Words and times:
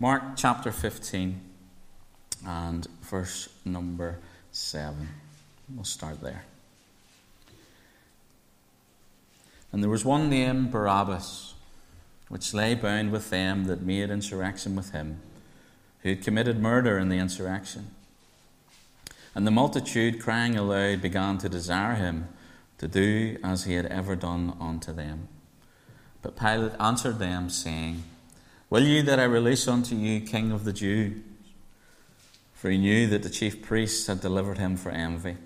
Mark 0.00 0.22
chapter 0.34 0.72
15 0.72 1.40
and 2.44 2.86
verse 3.02 3.48
number 3.64 4.18
7. 4.50 5.08
We'll 5.72 5.84
start 5.84 6.20
there. 6.20 6.44
And 9.70 9.82
there 9.82 9.90
was 9.90 10.04
one 10.04 10.28
named 10.28 10.72
Barabbas, 10.72 11.54
which 12.28 12.52
lay 12.52 12.74
bound 12.74 13.12
with 13.12 13.30
them 13.30 13.66
that 13.66 13.82
made 13.82 14.10
insurrection 14.10 14.74
with 14.74 14.90
him, 14.90 15.20
who 16.02 16.08
had 16.08 16.24
committed 16.24 16.60
murder 16.60 16.98
in 16.98 17.08
the 17.08 17.18
insurrection. 17.18 17.90
And 19.32 19.46
the 19.46 19.52
multitude, 19.52 20.20
crying 20.20 20.56
aloud, 20.56 21.02
began 21.02 21.38
to 21.38 21.48
desire 21.48 21.94
him 21.94 22.28
to 22.78 22.88
do 22.88 23.38
as 23.44 23.64
he 23.64 23.74
had 23.74 23.86
ever 23.86 24.16
done 24.16 24.56
unto 24.60 24.92
them. 24.92 25.28
But 26.20 26.36
Pilate 26.36 26.72
answered 26.80 27.20
them, 27.20 27.48
saying, 27.48 28.02
Will 28.74 28.88
you 28.88 29.04
that 29.04 29.20
I 29.20 29.22
release 29.22 29.68
unto 29.68 29.94
you 29.94 30.20
King 30.20 30.50
of 30.50 30.64
the 30.64 30.72
Jews? 30.72 31.22
For 32.54 32.70
he 32.70 32.76
knew 32.76 33.06
that 33.06 33.22
the 33.22 33.30
chief 33.30 33.62
priests 33.62 34.08
had 34.08 34.20
delivered 34.20 34.58
him 34.58 34.76
for 34.76 34.90
envy. 34.90 35.36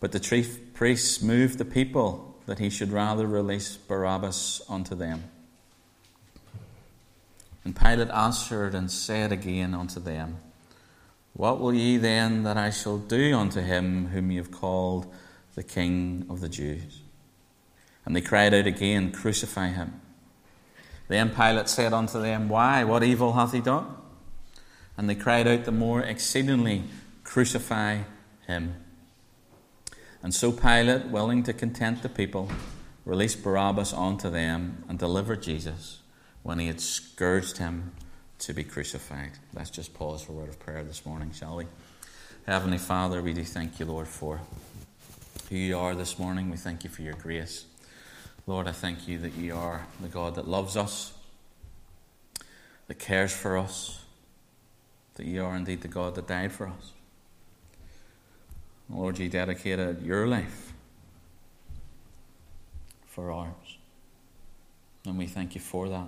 But 0.00 0.12
the 0.12 0.20
chief 0.20 0.72
priests 0.72 1.20
moved 1.20 1.58
the 1.58 1.66
people 1.66 2.34
that 2.46 2.58
he 2.58 2.70
should 2.70 2.92
rather 2.92 3.26
release 3.26 3.76
Barabbas 3.76 4.62
unto 4.70 4.94
them. 4.94 5.24
And 7.62 7.76
Pilate 7.76 8.08
answered 8.08 8.74
and 8.74 8.90
said 8.90 9.30
again 9.30 9.74
unto 9.74 10.00
them, 10.00 10.38
What 11.34 11.60
will 11.60 11.74
ye 11.74 11.98
then 11.98 12.42
that 12.44 12.56
I 12.56 12.70
shall 12.70 12.96
do 12.96 13.36
unto 13.36 13.60
him 13.60 14.06
whom 14.06 14.30
ye 14.30 14.38
have 14.38 14.50
called 14.50 15.12
the 15.56 15.62
King 15.62 16.24
of 16.30 16.40
the 16.40 16.48
Jews? 16.48 17.02
And 18.06 18.16
they 18.16 18.22
cried 18.22 18.54
out 18.54 18.66
again, 18.66 19.12
Crucify 19.12 19.72
him. 19.72 20.00
Then 21.08 21.30
Pilate 21.30 21.68
said 21.68 21.92
unto 21.92 22.20
them, 22.20 22.48
Why? 22.48 22.84
What 22.84 23.02
evil 23.02 23.34
hath 23.34 23.52
he 23.52 23.60
done? 23.60 23.94
And 24.96 25.08
they 25.08 25.14
cried 25.14 25.46
out 25.46 25.64
the 25.64 25.72
more 25.72 26.00
exceedingly, 26.00 26.84
Crucify 27.24 28.00
him. 28.46 28.74
And 30.22 30.34
so 30.34 30.52
Pilate, 30.52 31.06
willing 31.06 31.42
to 31.42 31.52
content 31.52 32.02
the 32.02 32.08
people, 32.08 32.50
released 33.04 33.42
Barabbas 33.42 33.92
unto 33.92 34.30
them 34.30 34.84
and 34.88 34.98
delivered 34.98 35.42
Jesus 35.42 36.00
when 36.42 36.58
he 36.58 36.66
had 36.66 36.80
scourged 36.80 37.58
him 37.58 37.92
to 38.38 38.52
be 38.52 38.64
crucified. 38.64 39.32
Let's 39.54 39.70
just 39.70 39.94
pause 39.94 40.22
for 40.22 40.32
a 40.32 40.34
word 40.34 40.48
of 40.48 40.58
prayer 40.58 40.82
this 40.82 41.04
morning, 41.04 41.32
shall 41.32 41.56
we? 41.56 41.66
Heavenly 42.46 42.78
Father, 42.78 43.22
we 43.22 43.32
do 43.32 43.44
thank 43.44 43.80
you, 43.80 43.86
Lord, 43.86 44.08
for 44.08 44.40
who 45.48 45.56
you 45.56 45.78
are 45.78 45.94
this 45.94 46.18
morning. 46.18 46.50
We 46.50 46.56
thank 46.56 46.84
you 46.84 46.90
for 46.90 47.02
your 47.02 47.14
grace. 47.14 47.64
Lord, 48.46 48.68
I 48.68 48.72
thank 48.72 49.08
you 49.08 49.18
that 49.18 49.34
you 49.34 49.54
are 49.54 49.86
the 50.00 50.08
God 50.08 50.34
that 50.34 50.46
loves 50.46 50.76
us, 50.76 51.14
that 52.88 52.98
cares 52.98 53.32
for 53.32 53.56
us, 53.56 54.04
that 55.14 55.26
you 55.26 55.42
are 55.44 55.56
indeed 55.56 55.80
the 55.80 55.88
God 55.88 56.14
that 56.16 56.26
died 56.26 56.52
for 56.52 56.66
us. 56.68 56.92
Lord, 58.90 59.18
you 59.18 59.28
dedicated 59.30 60.02
your 60.02 60.26
life 60.26 60.74
for 63.06 63.30
ours. 63.30 63.78
And 65.06 65.16
we 65.16 65.26
thank 65.26 65.54
you 65.54 65.60
for 65.60 65.88
that. 65.88 66.06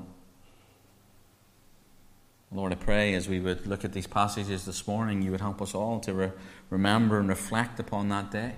Lord, 2.52 2.72
I 2.72 2.76
pray 2.76 3.14
as 3.14 3.28
we 3.28 3.40
would 3.40 3.66
look 3.66 3.84
at 3.84 3.92
these 3.92 4.06
passages 4.06 4.64
this 4.64 4.86
morning, 4.86 5.22
you 5.22 5.30
would 5.30 5.40
help 5.40 5.60
us 5.60 5.74
all 5.74 6.00
to 6.00 6.12
re- 6.12 6.32
remember 6.70 7.18
and 7.18 7.28
reflect 7.28 7.80
upon 7.80 8.08
that 8.10 8.30
day. 8.30 8.54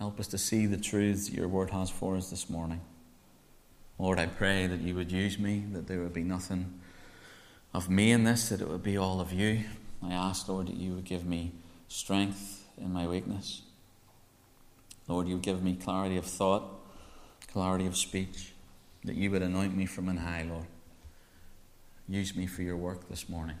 Help 0.00 0.18
us 0.18 0.28
to 0.28 0.38
see 0.38 0.64
the 0.64 0.78
truths 0.78 1.28
that 1.28 1.36
your 1.36 1.46
word 1.46 1.68
has 1.68 1.90
for 1.90 2.16
us 2.16 2.30
this 2.30 2.48
morning. 2.48 2.80
Lord, 3.98 4.18
I 4.18 4.24
pray 4.24 4.66
that 4.66 4.80
you 4.80 4.94
would 4.94 5.12
use 5.12 5.38
me, 5.38 5.62
that 5.74 5.88
there 5.88 6.00
would 6.00 6.14
be 6.14 6.22
nothing 6.22 6.80
of 7.74 7.90
me 7.90 8.10
in 8.10 8.24
this, 8.24 8.48
that 8.48 8.62
it 8.62 8.68
would 8.68 8.82
be 8.82 8.96
all 8.96 9.20
of 9.20 9.30
you. 9.30 9.60
I 10.02 10.14
ask, 10.14 10.48
Lord, 10.48 10.68
that 10.68 10.76
you 10.76 10.94
would 10.94 11.04
give 11.04 11.26
me 11.26 11.52
strength 11.88 12.64
in 12.78 12.94
my 12.94 13.06
weakness. 13.06 13.60
Lord, 15.06 15.28
you 15.28 15.34
would 15.34 15.42
give 15.42 15.62
me 15.62 15.76
clarity 15.76 16.16
of 16.16 16.24
thought, 16.24 16.80
clarity 17.52 17.84
of 17.84 17.94
speech, 17.94 18.54
that 19.04 19.16
you 19.16 19.30
would 19.30 19.42
anoint 19.42 19.76
me 19.76 19.84
from 19.84 20.08
on 20.08 20.16
high, 20.16 20.46
Lord. 20.48 20.66
Use 22.08 22.34
me 22.34 22.46
for 22.46 22.62
your 22.62 22.78
work 22.78 23.10
this 23.10 23.28
morning. 23.28 23.58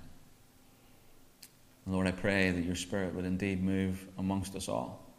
Lord, 1.86 2.06
I 2.06 2.12
pray 2.12 2.50
that 2.50 2.64
your 2.64 2.76
Spirit 2.76 3.14
would 3.14 3.26
indeed 3.26 3.62
move 3.62 4.06
amongst 4.16 4.56
us 4.56 4.66
all 4.66 5.09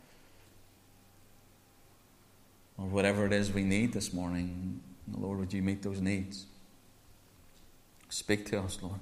or 2.82 2.88
whatever 2.88 3.26
it 3.26 3.34
is 3.34 3.52
we 3.52 3.64
need 3.64 3.94
this 3.94 4.12
morning, 4.12 4.82
Lord, 5.16 5.40
would 5.40 5.54
you 5.54 5.62
meet 5.62 5.84
those 5.84 6.02
needs? 6.02 6.46
Speak 8.10 8.46
to 8.48 8.60
us, 8.60 8.80
Lord. 8.82 9.00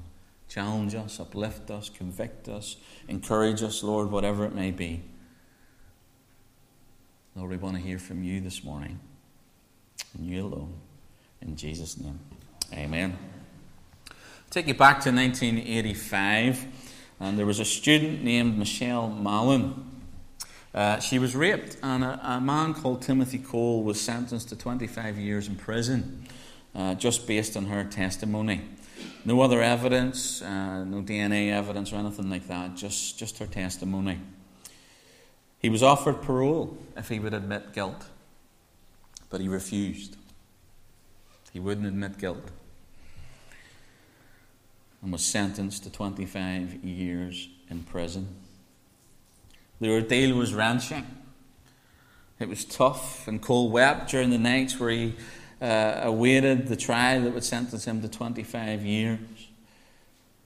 Challenge 0.49 0.95
us, 0.95 1.19
uplift 1.19 1.71
us, 1.71 1.89
convict 1.89 2.49
us, 2.49 2.75
encourage 3.07 3.63
us, 3.63 3.83
Lord, 3.83 4.11
whatever 4.11 4.45
it 4.45 4.53
may 4.53 4.71
be. 4.71 5.03
Lord, 7.35 7.51
we 7.51 7.57
want 7.57 7.77
to 7.77 7.81
hear 7.81 7.99
from 7.99 8.23
you 8.23 8.41
this 8.41 8.63
morning, 8.63 8.99
and 10.17 10.25
you 10.25 10.45
alone. 10.45 10.73
In 11.41 11.55
Jesus' 11.55 11.97
name, 11.97 12.19
amen. 12.73 13.17
take 14.49 14.67
you 14.67 14.73
back 14.73 14.99
to 15.01 15.11
1985, 15.11 16.65
and 17.19 17.39
there 17.39 17.45
was 17.45 17.59
a 17.59 17.65
student 17.65 18.23
named 18.23 18.57
Michele 18.57 19.07
Mallin 19.07 19.88
uh, 20.73 20.99
she 20.99 21.17
was 21.17 21.35
raped, 21.35 21.77
and 21.81 22.03
a, 22.03 22.19
a, 22.23 22.41
man 22.41 22.73
called 22.73 23.01
Timothy 23.01 23.39
Cole 23.39 23.83
was 23.83 23.99
sentenced 23.99 24.49
to 24.49 24.55
25 24.55 25.17
years 25.17 25.47
in 25.47 25.55
prison 25.55 26.25
uh, 26.75 26.93
just 26.93 27.25
based 27.25 27.57
on 27.57 27.65
her 27.65 27.83
testimony. 27.83 28.61
No 29.25 29.41
other 29.41 29.61
evidence, 29.61 30.41
uh, 30.41 30.83
no 30.83 31.01
DNA 31.01 31.51
evidence 31.51 31.91
or 31.91 31.95
anything 31.95 32.29
like 32.29 32.47
that, 32.47 32.75
just, 32.75 33.17
just 33.17 33.39
her 33.39 33.47
testimony. 33.47 34.19
He 35.57 35.69
was 35.69 35.81
offered 35.81 36.21
parole 36.21 36.77
if 36.95 37.09
he 37.09 37.19
would 37.19 37.33
admit 37.33 37.73
guilt, 37.73 38.05
but 39.29 39.41
he 39.41 39.47
refused. 39.47 40.17
He 41.51 41.59
wouldn't 41.59 41.87
admit 41.87 42.17
guilt 42.17 42.51
and 45.01 45.11
was 45.11 45.25
sentenced 45.25 45.83
to 45.83 45.89
25 45.89 46.83
years 46.83 47.49
in 47.69 47.83
prison. 47.83 48.27
The 49.79 49.91
ordeal 49.91 50.35
was 50.35 50.53
wrenching. 50.53 51.05
It 52.39 52.47
was 52.47 52.65
tough, 52.65 53.27
and 53.27 53.41
Cole 53.41 53.69
wept 53.69 54.11
during 54.11 54.29
the 54.29 54.37
nights 54.37 54.79
where 54.79 54.89
he 54.89 55.15
uh, 55.61 56.01
awaited 56.03 56.67
the 56.67 56.75
trial 56.75 57.23
that 57.23 57.33
would 57.33 57.43
sentence 57.43 57.85
him 57.85 58.01
to 58.01 58.07
25 58.07 58.85
years. 58.85 59.19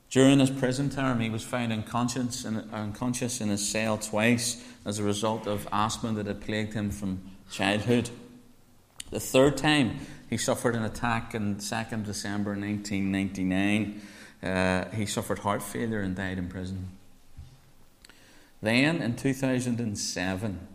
During 0.09 0.39
his 0.39 0.51
prison 0.51 0.89
term, 0.89 1.19
he 1.19 1.29
was 1.29 1.43
found 1.43 1.73
unconscious 1.73 2.45
in, 2.45 2.69
unconscious 2.71 3.41
in 3.41 3.49
his 3.49 3.67
cell 3.67 3.97
twice 3.97 4.63
as 4.85 4.99
a 4.99 5.03
result 5.03 5.47
of 5.47 5.67
asthma 5.71 6.13
that 6.13 6.27
had 6.27 6.41
plagued 6.41 6.73
him 6.73 6.91
from 6.91 7.21
childhood. 7.51 8.11
The 9.09 9.19
third 9.19 9.57
time, 9.57 9.99
he 10.29 10.37
suffered 10.37 10.75
an 10.75 10.83
attack 10.83 11.33
on 11.35 11.55
2nd 11.55 12.05
December 12.05 12.51
1999. 12.51 14.01
Uh, 14.41 14.85
he 14.89 15.05
suffered 15.05 15.39
heart 15.39 15.63
failure 15.63 16.01
and 16.01 16.15
died 16.15 16.37
in 16.37 16.47
prison. 16.47 16.89
Then 18.63 19.01
in 19.01 19.17
2007, 19.17 20.67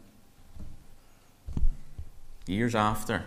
years 2.46 2.74
after, 2.74 3.24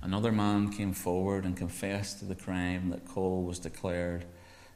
another 0.00 0.32
man 0.32 0.72
came 0.72 0.94
forward 0.94 1.44
and 1.44 1.54
confessed 1.54 2.20
to 2.20 2.24
the 2.24 2.34
crime 2.34 2.88
that 2.88 3.06
Cole 3.06 3.42
was 3.42 3.58
declared, 3.58 4.24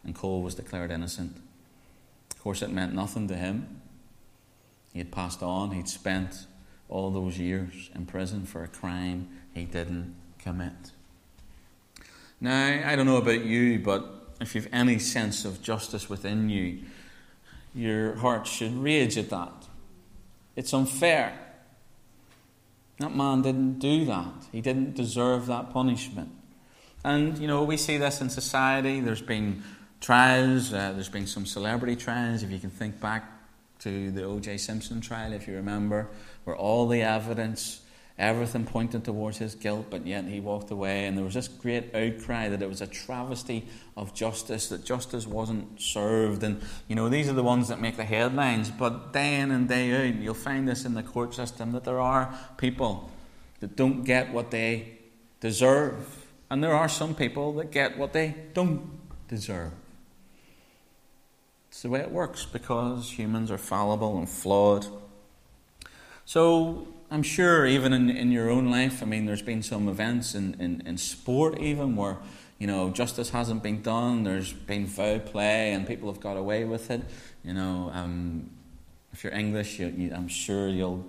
and 0.04 0.14
Cole 0.14 0.42
was 0.42 0.54
declared 0.54 0.90
innocent. 0.90 1.38
Of 2.32 2.42
course, 2.42 2.60
it 2.60 2.68
meant 2.68 2.92
nothing 2.92 3.28
to 3.28 3.34
him. 3.34 3.80
He 4.92 4.98
had 4.98 5.10
passed 5.10 5.42
on, 5.42 5.70
he'd 5.70 5.88
spent 5.88 6.46
all 6.90 7.10
those 7.10 7.38
years 7.38 7.88
in 7.94 8.04
prison 8.04 8.44
for 8.44 8.62
a 8.62 8.68
crime 8.68 9.26
he 9.54 9.64
didn't 9.64 10.14
commit. 10.38 10.90
Now, 12.42 12.82
I 12.86 12.94
don't 12.94 13.06
know 13.06 13.16
about 13.16 13.42
you, 13.42 13.78
but 13.78 14.34
if 14.38 14.54
you've 14.54 14.68
any 14.70 14.98
sense 14.98 15.46
of 15.46 15.62
justice 15.62 16.10
within 16.10 16.50
you, 16.50 16.80
your 17.74 18.16
heart 18.16 18.46
should 18.46 18.74
rage 18.76 19.16
at 19.16 19.30
that. 19.30 19.52
It's 20.56 20.72
unfair. 20.74 21.38
That 22.98 23.14
man 23.14 23.42
didn't 23.42 23.78
do 23.78 24.04
that. 24.06 24.46
He 24.52 24.60
didn't 24.60 24.94
deserve 24.94 25.46
that 25.46 25.72
punishment. 25.72 26.30
And, 27.04 27.38
you 27.38 27.48
know, 27.48 27.64
we 27.64 27.76
see 27.76 27.96
this 27.96 28.20
in 28.20 28.30
society. 28.30 29.00
There's 29.00 29.22
been 29.22 29.62
trials, 30.00 30.72
uh, 30.72 30.92
there's 30.92 31.08
been 31.08 31.26
some 31.26 31.46
celebrity 31.46 31.96
trials. 31.96 32.42
If 32.42 32.50
you 32.50 32.58
can 32.58 32.70
think 32.70 33.00
back 33.00 33.24
to 33.80 34.10
the 34.10 34.24
O.J. 34.24 34.58
Simpson 34.58 35.00
trial, 35.00 35.32
if 35.32 35.48
you 35.48 35.54
remember, 35.54 36.08
where 36.44 36.56
all 36.56 36.86
the 36.86 37.02
evidence 37.02 37.81
Everything 38.18 38.66
pointed 38.66 39.04
towards 39.04 39.38
his 39.38 39.54
guilt, 39.54 39.86
but 39.88 40.06
yet 40.06 40.24
he 40.26 40.38
walked 40.38 40.70
away. 40.70 41.06
And 41.06 41.16
there 41.16 41.24
was 41.24 41.34
this 41.34 41.48
great 41.48 41.94
outcry 41.94 42.48
that 42.48 42.60
it 42.60 42.68
was 42.68 42.82
a 42.82 42.86
travesty 42.86 43.66
of 43.96 44.14
justice, 44.14 44.68
that 44.68 44.84
justice 44.84 45.26
wasn't 45.26 45.80
served. 45.80 46.42
And, 46.42 46.60
you 46.88 46.94
know, 46.94 47.08
these 47.08 47.28
are 47.28 47.32
the 47.32 47.42
ones 47.42 47.68
that 47.68 47.80
make 47.80 47.96
the 47.96 48.04
headlines. 48.04 48.70
But 48.70 49.12
day 49.12 49.36
in 49.36 49.50
and 49.50 49.66
day 49.68 50.08
out, 50.08 50.14
you'll 50.16 50.34
find 50.34 50.68
this 50.68 50.84
in 50.84 50.94
the 50.94 51.02
court 51.02 51.34
system 51.34 51.72
that 51.72 51.84
there 51.84 52.00
are 52.00 52.38
people 52.58 53.10
that 53.60 53.76
don't 53.76 54.04
get 54.04 54.32
what 54.32 54.50
they 54.50 54.98
deserve. 55.40 56.26
And 56.50 56.62
there 56.62 56.74
are 56.74 56.88
some 56.88 57.14
people 57.14 57.54
that 57.54 57.70
get 57.70 57.96
what 57.96 58.12
they 58.12 58.34
don't 58.52 58.90
deserve. 59.26 59.72
It's 61.70 61.80
the 61.80 61.88
way 61.88 62.00
it 62.00 62.10
works 62.10 62.44
because 62.44 63.18
humans 63.18 63.50
are 63.50 63.56
fallible 63.56 64.18
and 64.18 64.28
flawed. 64.28 64.86
So 66.26 66.86
I'm 67.12 67.22
sure 67.22 67.66
even 67.66 67.92
in, 67.92 68.08
in 68.08 68.32
your 68.32 68.48
own 68.48 68.70
life, 68.70 69.02
I 69.02 69.04
mean, 69.04 69.26
there's 69.26 69.42
been 69.42 69.62
some 69.62 69.86
events 69.86 70.34
in, 70.34 70.56
in, 70.58 70.82
in 70.86 70.96
sport 70.96 71.58
even 71.58 71.94
where, 71.94 72.16
you 72.58 72.66
know, 72.66 72.88
justice 72.88 73.28
hasn't 73.28 73.62
been 73.62 73.82
done, 73.82 74.24
there's 74.24 74.50
been 74.54 74.86
foul 74.86 75.18
play 75.18 75.74
and 75.74 75.86
people 75.86 76.10
have 76.10 76.22
got 76.22 76.38
away 76.38 76.64
with 76.64 76.90
it. 76.90 77.02
You 77.44 77.52
know, 77.52 77.90
um, 77.92 78.48
if 79.12 79.24
you're 79.24 79.34
English, 79.34 79.78
you, 79.78 79.88
you, 79.94 80.14
I'm 80.14 80.26
sure 80.26 80.70
you'll 80.70 81.04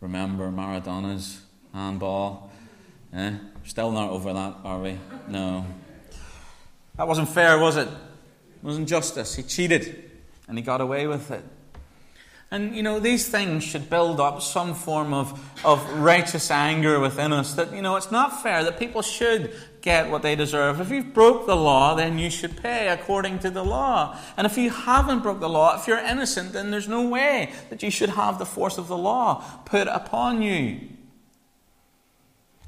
remember 0.00 0.50
Maradona's 0.50 1.42
handball. 1.74 2.50
Eh? 3.12 3.34
Still 3.64 3.92
not 3.92 4.08
over 4.08 4.32
that, 4.32 4.56
are 4.64 4.80
we? 4.80 4.98
No. 5.28 5.66
That 6.96 7.06
wasn't 7.06 7.28
fair, 7.28 7.58
was 7.58 7.76
it? 7.76 7.88
It 7.88 8.62
wasn't 8.62 8.88
justice. 8.88 9.34
He 9.34 9.42
cheated 9.42 10.12
and 10.48 10.56
he 10.56 10.64
got 10.64 10.80
away 10.80 11.06
with 11.06 11.30
it. 11.30 11.44
And, 12.50 12.76
you 12.76 12.82
know, 12.82 13.00
these 13.00 13.28
things 13.28 13.64
should 13.64 13.90
build 13.90 14.20
up 14.20 14.40
some 14.40 14.74
form 14.74 15.12
of, 15.12 15.60
of 15.64 15.84
righteous 15.98 16.48
anger 16.50 17.00
within 17.00 17.32
us 17.32 17.54
that, 17.54 17.74
you 17.74 17.82
know, 17.82 17.96
it's 17.96 18.12
not 18.12 18.40
fair, 18.40 18.62
that 18.62 18.78
people 18.78 19.02
should 19.02 19.52
get 19.80 20.10
what 20.10 20.22
they 20.22 20.36
deserve. 20.36 20.80
If 20.80 20.90
you've 20.90 21.12
broke 21.12 21.46
the 21.46 21.56
law, 21.56 21.96
then 21.96 22.20
you 22.20 22.30
should 22.30 22.56
pay 22.56 22.88
according 22.88 23.40
to 23.40 23.50
the 23.50 23.64
law. 23.64 24.16
And 24.36 24.46
if 24.46 24.56
you 24.56 24.70
haven't 24.70 25.24
broke 25.24 25.40
the 25.40 25.48
law, 25.48 25.76
if 25.76 25.88
you're 25.88 25.98
innocent, 25.98 26.52
then 26.52 26.70
there's 26.70 26.88
no 26.88 27.08
way 27.08 27.52
that 27.68 27.82
you 27.82 27.90
should 27.90 28.10
have 28.10 28.38
the 28.38 28.46
force 28.46 28.78
of 28.78 28.86
the 28.86 28.96
law 28.96 29.44
put 29.64 29.88
upon 29.88 30.40
you. 30.40 30.88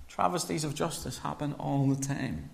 Travesties 0.08 0.64
of 0.64 0.74
justice 0.74 1.18
happen 1.18 1.54
all 1.54 1.86
the 1.86 2.04
time. 2.04 2.50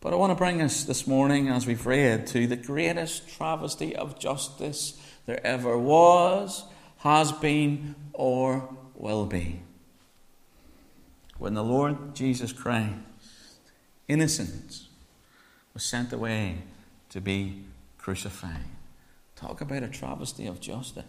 But 0.00 0.12
I 0.12 0.16
want 0.16 0.30
to 0.30 0.36
bring 0.36 0.60
us 0.62 0.84
this 0.84 1.06
morning, 1.06 1.48
as 1.48 1.66
we've 1.66 1.86
read, 1.86 2.26
to 2.28 2.46
the 2.46 2.56
greatest 2.56 3.28
travesty 3.28 3.94
of 3.94 4.18
justice 4.18 5.00
there 5.26 5.44
ever 5.46 5.78
was, 5.78 6.64
has 6.98 7.32
been, 7.32 7.94
or 8.12 8.68
will 8.94 9.26
be. 9.26 9.62
When 11.38 11.54
the 11.54 11.64
Lord 11.64 12.14
Jesus 12.14 12.52
Christ, 12.52 12.94
innocent, 14.08 14.82
was 15.74 15.84
sent 15.84 16.12
away 16.12 16.58
to 17.10 17.20
be 17.20 17.64
crucified. 17.98 18.64
Talk 19.36 19.60
about 19.60 19.82
a 19.82 19.88
travesty 19.88 20.46
of 20.46 20.60
justice 20.60 21.04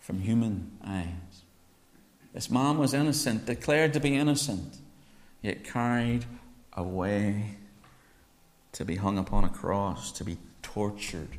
from 0.00 0.20
human 0.20 0.72
eyes. 0.84 1.42
This 2.32 2.50
man 2.50 2.78
was 2.78 2.94
innocent, 2.94 3.46
declared 3.46 3.92
to 3.94 4.00
be 4.00 4.16
innocent, 4.16 4.78
yet 5.42 5.64
carried 5.64 6.24
away 6.72 7.56
to 8.72 8.84
be 8.84 8.96
hung 8.96 9.18
upon 9.18 9.44
a 9.44 9.48
cross, 9.48 10.12
to 10.12 10.24
be 10.24 10.38
tortured 10.62 11.38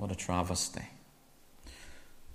What 0.00 0.10
a 0.10 0.14
travesty. 0.14 0.80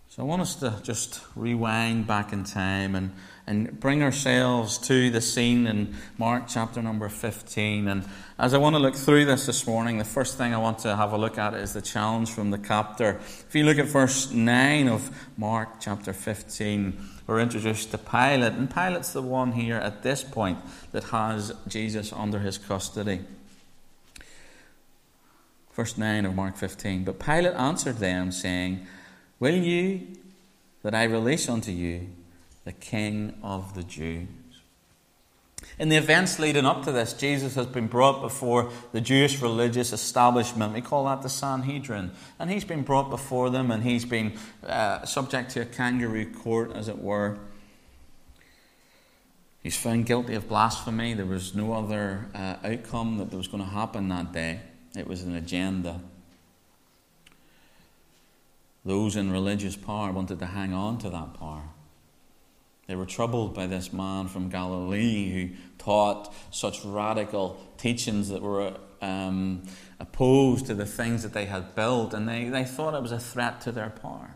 So 0.09 0.21
I 0.21 0.25
want 0.27 0.43
us 0.43 0.53
to 0.57 0.79
just 0.83 1.19
rewind 1.35 2.05
back 2.05 2.31
in 2.31 2.43
time 2.43 2.93
and, 2.93 3.11
and 3.47 3.79
bring 3.79 4.03
ourselves 4.03 4.77
to 4.87 5.09
the 5.09 5.19
scene 5.19 5.65
in 5.65 5.95
Mark 6.19 6.43
chapter 6.47 6.83
number 6.83 7.09
15. 7.09 7.87
And 7.87 8.05
as 8.37 8.53
I 8.53 8.59
want 8.59 8.75
to 8.75 8.79
look 8.79 8.93
through 8.93 9.25
this 9.25 9.47
this 9.47 9.65
morning, 9.65 9.97
the 9.97 10.05
first 10.05 10.37
thing 10.37 10.53
I 10.53 10.59
want 10.59 10.77
to 10.79 10.95
have 10.95 11.11
a 11.11 11.17
look 11.17 11.39
at 11.39 11.55
is 11.55 11.73
the 11.73 11.81
challenge 11.81 12.29
from 12.29 12.51
the 12.51 12.59
captor. 12.59 13.19
If 13.19 13.55
you 13.55 13.63
look 13.63 13.79
at 13.79 13.87
verse 13.87 14.29
9 14.29 14.87
of 14.87 15.09
Mark 15.35 15.79
chapter 15.79 16.13
15, 16.13 16.95
we're 17.25 17.39
introduced 17.39 17.89
to 17.89 17.97
Pilate. 17.97 18.53
And 18.53 18.69
Pilate's 18.69 19.11
the 19.11 19.23
one 19.23 19.53
here 19.53 19.77
at 19.77 20.03
this 20.03 20.23
point 20.23 20.59
that 20.91 21.05
has 21.05 21.51
Jesus 21.67 22.13
under 22.13 22.37
his 22.37 22.59
custody. 22.59 23.21
Verse 25.75 25.97
9 25.97 26.25
of 26.25 26.33
Mark 26.33 26.55
15. 26.55 27.03
But 27.03 27.19
Pilate 27.19 27.53
answered 27.53 27.97
them, 27.97 28.31
saying, 28.31 28.87
Will 29.39 29.55
you 29.55 30.07
that 30.83 30.95
I 30.95 31.03
release 31.03 31.49
unto 31.49 31.71
you 31.71 32.07
the 32.63 32.71
King 32.71 33.37
of 33.43 33.75
the 33.75 33.83
Jews? 33.83 34.27
In 35.77 35.89
the 35.89 35.97
events 35.97 36.39
leading 36.39 36.65
up 36.65 36.83
to 36.85 36.93
this, 36.93 37.11
Jesus 37.11 37.55
has 37.55 37.65
been 37.65 37.87
brought 37.87 38.21
before 38.21 38.71
the 38.93 39.01
Jewish 39.01 39.41
religious 39.41 39.91
establishment. 39.91 40.73
We 40.73 40.79
call 40.79 41.05
that 41.05 41.21
the 41.21 41.27
Sanhedrin. 41.27 42.11
And 42.39 42.49
he's 42.49 42.63
been 42.63 42.83
brought 42.83 43.09
before 43.09 43.49
them 43.49 43.69
and 43.69 43.83
he's 43.83 44.05
been 44.05 44.33
uh, 44.65 45.05
subject 45.05 45.51
to 45.51 45.61
a 45.61 45.65
kangaroo 45.65 46.31
court, 46.31 46.71
as 46.73 46.87
it 46.87 46.99
were. 46.99 47.37
He's 49.61 49.75
found 49.75 50.05
guilty 50.05 50.35
of 50.35 50.47
blasphemy. 50.47 51.13
There 51.15 51.25
was 51.25 51.53
no 51.53 51.73
other 51.73 52.27
uh, 52.33 52.55
outcome 52.63 53.17
that 53.17 53.33
was 53.33 53.49
going 53.49 53.63
to 53.63 53.69
happen 53.69 54.07
that 54.07 54.31
day. 54.31 54.61
It 54.97 55.07
was 55.07 55.23
an 55.23 55.35
agenda. 55.35 56.01
Those 58.83 59.15
in 59.15 59.31
religious 59.31 59.75
power 59.75 60.11
wanted 60.11 60.39
to 60.39 60.45
hang 60.45 60.73
on 60.73 60.99
to 60.99 61.09
that 61.09 61.33
power. 61.33 61.63
They 62.87 62.95
were 62.95 63.05
troubled 63.05 63.55
by 63.55 63.65
this 63.65 63.91
man 63.91 64.27
from 64.27 64.49
Galilee 64.49 65.31
who 65.31 65.55
taught 65.79 66.33
such 66.51 66.85
radical 66.85 67.59
teachings 67.77 68.29
that 68.29 68.43
were 68.43 68.77
um, 69.01 69.63
opposed 69.99 70.67
to 70.67 70.75
the 70.75 70.85
things 70.85 71.23
that 71.23 71.33
they 71.33 71.45
had 71.45 71.73
built, 71.73 72.13
and 72.13 72.29
they, 72.29 72.49
they 72.49 72.63
thought 72.63 72.93
it 72.93 73.01
was 73.01 73.11
a 73.11 73.19
threat 73.19 73.61
to 73.61 73.71
their 73.71 73.89
power. 73.89 74.35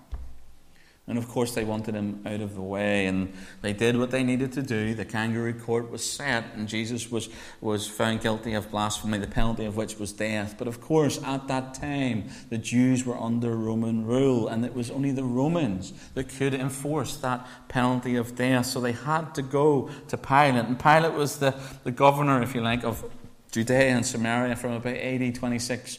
And 1.10 1.18
of 1.18 1.28
course, 1.28 1.56
they 1.56 1.64
wanted 1.64 1.96
him 1.96 2.22
out 2.24 2.40
of 2.40 2.54
the 2.54 2.62
way, 2.62 3.08
and 3.08 3.34
they 3.64 3.74
did 3.74 3.98
what 3.98 4.12
they 4.12 4.24
needed 4.24 4.52
to 4.54 4.62
do. 4.62 4.94
The 4.94 5.06
kangaroo 5.06 5.56
court 5.56 5.90
was 5.90 6.08
set, 6.08 6.46
and 6.54 6.68
Jesus 6.68 7.10
was, 7.10 7.30
was 7.62 7.88
found 7.88 8.22
guilty 8.22 8.54
of 8.54 8.70
blasphemy, 8.70 9.18
the 9.18 9.26
penalty 9.26 9.66
of 9.66 9.76
which 9.76 9.98
was 9.98 10.14
death. 10.14 10.54
But 10.60 10.68
of 10.68 10.80
course, 10.80 11.20
at 11.24 11.48
that 11.48 11.74
time, 11.74 12.26
the 12.50 12.60
Jews 12.60 13.06
were 13.06 13.18
under 13.18 13.56
Roman 13.56 14.06
rule, 14.06 14.48
and 14.48 14.64
it 14.64 14.76
was 14.76 14.92
only 14.92 15.12
the 15.12 15.24
Romans 15.24 15.94
that 16.14 16.30
could 16.30 16.54
enforce 16.54 17.18
that 17.18 17.46
penalty 17.70 18.16
of 18.16 18.36
death. 18.36 18.68
So 18.68 18.80
they 18.80 18.92
had 18.92 19.34
to 19.34 19.42
go 19.42 19.90
to 20.10 20.16
Pilate, 20.16 20.66
and 20.66 20.80
Pilate 20.80 21.14
was 21.14 21.40
the, 21.40 21.56
the 21.84 21.92
governor, 21.92 22.44
if 22.44 22.54
you 22.54 22.62
like, 22.62 22.84
of 22.84 23.04
Judea 23.52 23.90
and 23.96 24.06
Samaria 24.06 24.56
from 24.56 24.74
about 24.74 24.96
AD 24.96 25.34
26 25.34 25.98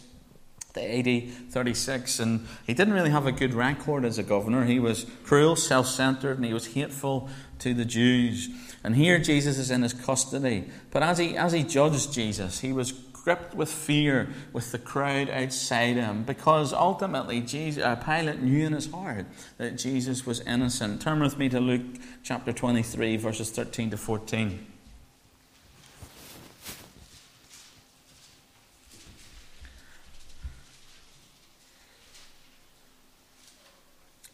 the 0.74 0.82
AD 0.82 1.50
36, 1.50 2.20
and 2.20 2.46
he 2.66 2.74
didn't 2.74 2.94
really 2.94 3.10
have 3.10 3.26
a 3.26 3.32
good 3.32 3.54
record 3.54 4.04
as 4.04 4.18
a 4.18 4.22
governor. 4.22 4.64
He 4.64 4.78
was 4.78 5.06
cruel, 5.24 5.56
self 5.56 5.86
centered, 5.86 6.36
and 6.36 6.44
he 6.44 6.54
was 6.54 6.74
hateful 6.74 7.28
to 7.60 7.74
the 7.74 7.84
Jews. 7.84 8.48
And 8.82 8.96
here 8.96 9.18
Jesus 9.18 9.58
is 9.58 9.70
in 9.70 9.82
his 9.82 9.92
custody. 9.92 10.70
But 10.90 11.02
as 11.02 11.18
he, 11.18 11.36
as 11.36 11.52
he 11.52 11.62
judged 11.62 12.12
Jesus, 12.12 12.60
he 12.60 12.72
was 12.72 12.92
gripped 12.92 13.54
with 13.54 13.70
fear 13.70 14.28
with 14.52 14.72
the 14.72 14.78
crowd 14.78 15.28
outside 15.28 15.96
him 15.96 16.22
because 16.22 16.72
ultimately 16.72 17.40
Jesus, 17.40 17.82
uh, 17.82 17.96
Pilate 17.96 18.40
knew 18.40 18.66
in 18.66 18.72
his 18.72 18.90
heart 18.90 19.26
that 19.58 19.76
Jesus 19.76 20.24
was 20.24 20.40
innocent. 20.40 21.02
Turn 21.02 21.20
with 21.20 21.36
me 21.36 21.48
to 21.50 21.60
Luke 21.60 21.82
chapter 22.22 22.52
23, 22.52 23.16
verses 23.16 23.50
13 23.50 23.90
to 23.90 23.96
14. 23.96 24.69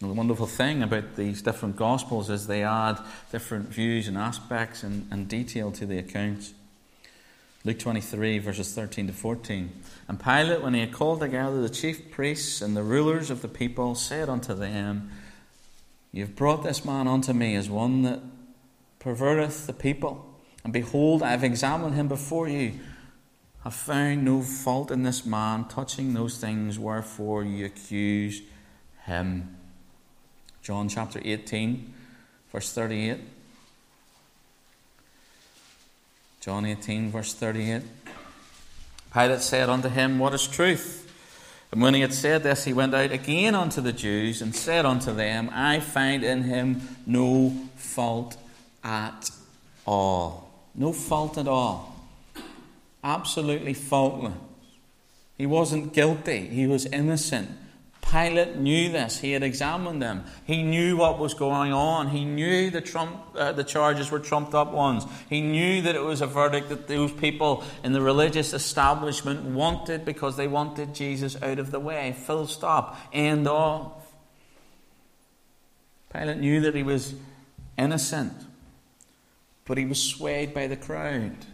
The 0.00 0.08
wonderful 0.08 0.46
thing 0.46 0.82
about 0.82 1.16
these 1.16 1.40
different 1.40 1.76
Gospels 1.76 2.28
is 2.28 2.46
they 2.46 2.62
add 2.62 2.98
different 3.32 3.68
views 3.68 4.08
and 4.08 4.18
aspects 4.18 4.82
and, 4.82 5.08
and 5.10 5.26
detail 5.26 5.72
to 5.72 5.86
the 5.86 5.98
accounts. 5.98 6.52
Luke 7.64 7.78
23, 7.78 8.38
verses 8.38 8.74
13 8.74 9.06
to 9.06 9.12
14. 9.14 9.70
And 10.06 10.22
Pilate, 10.22 10.62
when 10.62 10.74
he 10.74 10.80
had 10.80 10.92
called 10.92 11.20
together 11.20 11.62
the 11.62 11.70
chief 11.70 12.10
priests 12.10 12.60
and 12.60 12.76
the 12.76 12.82
rulers 12.82 13.30
of 13.30 13.40
the 13.40 13.48
people, 13.48 13.94
said 13.94 14.28
unto 14.28 14.54
them, 14.54 15.10
You 16.12 16.26
have 16.26 16.36
brought 16.36 16.62
this 16.62 16.84
man 16.84 17.08
unto 17.08 17.32
me 17.32 17.54
as 17.56 17.70
one 17.70 18.02
that 18.02 18.20
perverteth 19.00 19.66
the 19.66 19.72
people. 19.72 20.26
And 20.62 20.74
behold, 20.74 21.22
I 21.22 21.30
have 21.30 21.42
examined 21.42 21.94
him 21.94 22.06
before 22.06 22.48
you. 22.48 22.74
I 23.64 23.70
found 23.70 24.24
no 24.24 24.42
fault 24.42 24.90
in 24.90 25.04
this 25.04 25.24
man 25.24 25.64
touching 25.64 26.12
those 26.12 26.38
things 26.38 26.78
wherefore 26.78 27.42
you 27.42 27.64
accuse 27.64 28.42
him. 29.06 29.56
John 30.66 30.88
chapter 30.88 31.20
18, 31.24 31.94
verse 32.50 32.72
38. 32.72 33.20
John 36.40 36.66
18, 36.66 37.08
verse 37.12 37.32
38. 37.34 37.82
Pilate 39.12 39.42
said 39.42 39.68
unto 39.68 39.88
him, 39.88 40.18
What 40.18 40.34
is 40.34 40.48
truth? 40.48 41.08
And 41.70 41.80
when 41.80 41.94
he 41.94 42.00
had 42.00 42.12
said 42.12 42.42
this, 42.42 42.64
he 42.64 42.72
went 42.72 42.96
out 42.96 43.12
again 43.12 43.54
unto 43.54 43.80
the 43.80 43.92
Jews 43.92 44.42
and 44.42 44.56
said 44.56 44.84
unto 44.84 45.14
them, 45.14 45.50
I 45.52 45.78
find 45.78 46.24
in 46.24 46.42
him 46.42 46.80
no 47.06 47.50
fault 47.76 48.36
at 48.82 49.30
all. 49.86 50.50
No 50.74 50.92
fault 50.92 51.38
at 51.38 51.46
all. 51.46 51.94
Absolutely 53.04 53.72
faultless. 53.72 54.34
He 55.38 55.46
wasn't 55.46 55.92
guilty, 55.92 56.48
he 56.48 56.66
was 56.66 56.86
innocent 56.86 57.50
Pilate 58.10 58.56
knew 58.56 58.88
this. 58.90 59.18
He 59.18 59.32
had 59.32 59.42
examined 59.42 60.00
them. 60.00 60.24
He 60.44 60.62
knew 60.62 60.96
what 60.96 61.18
was 61.18 61.34
going 61.34 61.72
on. 61.72 62.08
He 62.08 62.24
knew 62.24 62.70
the, 62.70 62.80
trump, 62.80 63.20
uh, 63.34 63.52
the 63.52 63.64
charges 63.64 64.12
were 64.12 64.20
trumped 64.20 64.54
up 64.54 64.70
ones. 64.70 65.04
He 65.28 65.40
knew 65.40 65.82
that 65.82 65.96
it 65.96 66.02
was 66.02 66.20
a 66.20 66.26
verdict 66.26 66.68
that 66.68 66.86
those 66.86 67.10
people 67.10 67.64
in 67.82 67.92
the 67.92 68.00
religious 68.00 68.52
establishment 68.52 69.44
wanted 69.44 70.04
because 70.04 70.36
they 70.36 70.46
wanted 70.46 70.94
Jesus 70.94 71.40
out 71.42 71.58
of 71.58 71.72
the 71.72 71.80
way. 71.80 72.14
Full 72.26 72.46
stop. 72.46 72.96
End 73.12 73.48
of. 73.48 73.92
Pilate 76.12 76.38
knew 76.38 76.60
that 76.60 76.76
he 76.76 76.84
was 76.84 77.14
innocent, 77.76 78.32
but 79.64 79.78
he 79.78 79.84
was 79.84 80.00
swayed 80.00 80.54
by 80.54 80.68
the 80.68 80.76
crowd. 80.76 81.46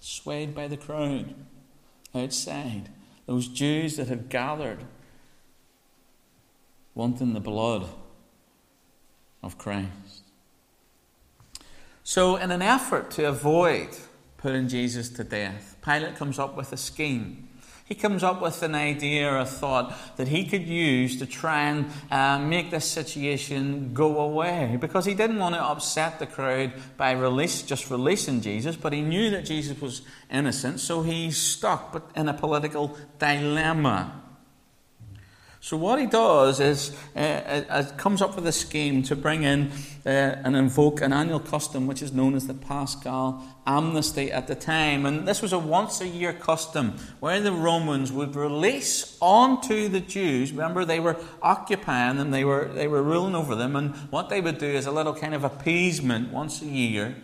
Swayed 0.00 0.56
by 0.56 0.66
the 0.66 0.76
crowd 0.76 1.34
outside. 2.12 2.88
Those 3.26 3.46
Jews 3.46 3.96
that 3.96 4.08
had 4.08 4.28
gathered 4.28 4.80
wanting 6.94 7.34
the 7.34 7.40
blood 7.40 7.86
of 9.42 9.58
Christ. 9.58 10.22
So, 12.04 12.36
in 12.36 12.50
an 12.50 12.62
effort 12.62 13.10
to 13.12 13.28
avoid 13.28 13.88
putting 14.36 14.68
Jesus 14.68 15.08
to 15.10 15.24
death, 15.24 15.76
Pilate 15.84 16.16
comes 16.16 16.38
up 16.38 16.56
with 16.56 16.72
a 16.72 16.76
scheme. 16.76 17.48
He 17.84 17.94
comes 17.94 18.22
up 18.22 18.40
with 18.40 18.62
an 18.62 18.74
idea 18.74 19.30
or 19.30 19.38
a 19.38 19.44
thought 19.44 20.16
that 20.16 20.28
he 20.28 20.46
could 20.46 20.66
use 20.66 21.18
to 21.18 21.26
try 21.26 21.64
and 21.64 21.90
uh, 22.10 22.38
make 22.38 22.70
this 22.70 22.86
situation 22.86 23.92
go 23.92 24.20
away 24.20 24.78
because 24.80 25.04
he 25.04 25.14
didn't 25.14 25.38
want 25.38 25.54
to 25.56 25.62
upset 25.62 26.18
the 26.18 26.26
crowd 26.26 26.72
by 26.96 27.12
release, 27.12 27.62
just 27.62 27.90
releasing 27.90 28.40
Jesus, 28.40 28.76
but 28.76 28.92
he 28.92 29.02
knew 29.02 29.30
that 29.30 29.44
Jesus 29.44 29.78
was 29.80 30.02
innocent, 30.30 30.80
so 30.80 31.02
he's 31.02 31.36
stuck 31.36 31.92
but 31.92 32.08
in 32.16 32.28
a 32.28 32.34
political 32.34 32.96
dilemma. 33.18 34.21
So 35.64 35.76
what 35.76 36.00
he 36.00 36.06
does 36.06 36.58
is 36.58 36.90
uh, 37.14 37.20
uh, 37.20 37.64
uh, 37.68 37.84
comes 37.96 38.20
up 38.20 38.34
with 38.34 38.44
a 38.48 38.52
scheme 38.52 39.04
to 39.04 39.14
bring 39.14 39.44
in 39.44 39.70
uh, 40.04 40.08
and 40.08 40.56
invoke 40.56 41.00
an 41.00 41.12
annual 41.12 41.38
custom 41.38 41.86
which 41.86 42.02
is 42.02 42.12
known 42.12 42.34
as 42.34 42.48
the 42.48 42.54
Paschal 42.54 43.40
amnesty 43.64 44.32
at 44.32 44.48
the 44.48 44.56
time. 44.56 45.06
And 45.06 45.26
this 45.26 45.40
was 45.40 45.52
a 45.52 45.60
once 45.60 46.00
a 46.00 46.08
year 46.08 46.32
custom 46.32 46.98
where 47.20 47.40
the 47.40 47.52
Romans 47.52 48.10
would 48.10 48.34
release 48.34 49.16
onto 49.20 49.86
the 49.86 50.00
Jews. 50.00 50.50
Remember, 50.50 50.84
they 50.84 50.98
were 50.98 51.16
occupying 51.40 52.16
them, 52.16 52.32
they 52.32 52.44
were, 52.44 52.64
they 52.74 52.88
were 52.88 53.02
ruling 53.02 53.36
over 53.36 53.54
them. 53.54 53.76
And 53.76 53.94
what 54.10 54.30
they 54.30 54.40
would 54.40 54.58
do 54.58 54.66
is 54.66 54.86
a 54.86 54.92
little 54.92 55.14
kind 55.14 55.32
of 55.32 55.44
appeasement 55.44 56.32
once 56.32 56.60
a 56.60 56.66
year 56.66 57.14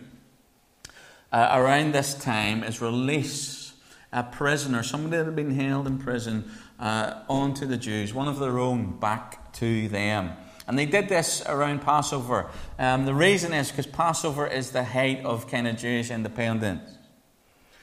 uh, 1.33 1.49
around 1.51 1.93
this 1.93 2.13
time 2.13 2.63
is 2.63 2.79
release 2.79 3.73
a 4.13 4.23
prisoner, 4.23 4.81
somebody 4.81 5.17
that 5.17 5.25
had 5.25 5.35
been 5.35 5.51
held 5.51 5.87
in 5.87 5.99
prison 5.99 6.49
uh, 6.79 7.21
onto 7.29 7.65
the 7.65 7.77
Jews, 7.77 8.13
one 8.13 8.27
of 8.27 8.39
their 8.39 8.59
own 8.59 8.97
back 8.99 9.51
to 9.53 9.87
them. 9.87 10.31
And 10.67 10.77
they 10.77 10.85
did 10.85 11.09
this 11.09 11.43
around 11.47 11.81
Passover. 11.81 12.47
Um, 12.77 13.05
the 13.05 13.13
reason 13.13 13.53
is 13.53 13.71
because 13.71 13.87
Passover 13.87 14.45
is 14.45 14.71
the 14.71 14.83
height 14.83 15.25
of 15.25 15.47
kind 15.47 15.67
of 15.67 15.77
Jewish 15.77 16.11
independence. 16.11 16.97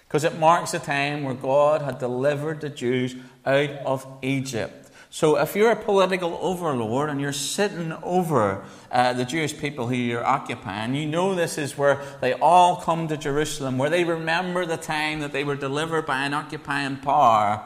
Because 0.07 0.23
it 0.23 0.39
marks 0.39 0.73
a 0.73 0.79
time 0.79 1.25
where 1.25 1.35
God 1.35 1.83
had 1.83 1.99
delivered 1.99 2.61
the 2.61 2.69
Jews 2.69 3.17
out 3.45 3.71
of 3.71 4.07
Egypt. 4.23 4.87
So 5.11 5.39
if 5.39 5.57
you're 5.57 5.73
a 5.73 5.77
political 5.77 6.39
overlord 6.41 7.11
and 7.11 7.21
you're 7.21 7.33
sitting 7.33 7.93
over 8.05 8.65
uh, 8.93 9.15
the 9.15 9.25
Jewish 9.25 9.59
people 9.59 9.89
who 9.89 9.95
you're 9.95 10.25
occupying, 10.25 10.95
you 10.95 11.07
know 11.07 11.35
this 11.35 11.59
is 11.59 11.77
where 11.77 12.03
they 12.21 12.35
all 12.35 12.77
come 12.77 13.09
to 13.09 13.17
Jerusalem, 13.17 13.79
where 13.79 13.91
they 13.91 14.05
remember 14.05 14.65
the 14.65 14.77
time 14.77 15.21
that 15.21 15.33
they 15.33 15.43
were 15.43 15.57
delivered 15.57 16.07
by 16.07 16.25
an 16.25 16.35
occupying 16.35 16.99
power 16.99 17.65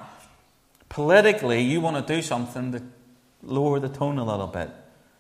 politically, 0.91 1.63
you 1.63 1.81
want 1.81 2.07
to 2.07 2.15
do 2.15 2.21
something 2.21 2.73
to 2.73 2.83
lower 3.43 3.81
the 3.81 3.89
tone 3.89 4.19
a 4.19 4.25
little 4.25 4.47
bit 4.47 4.71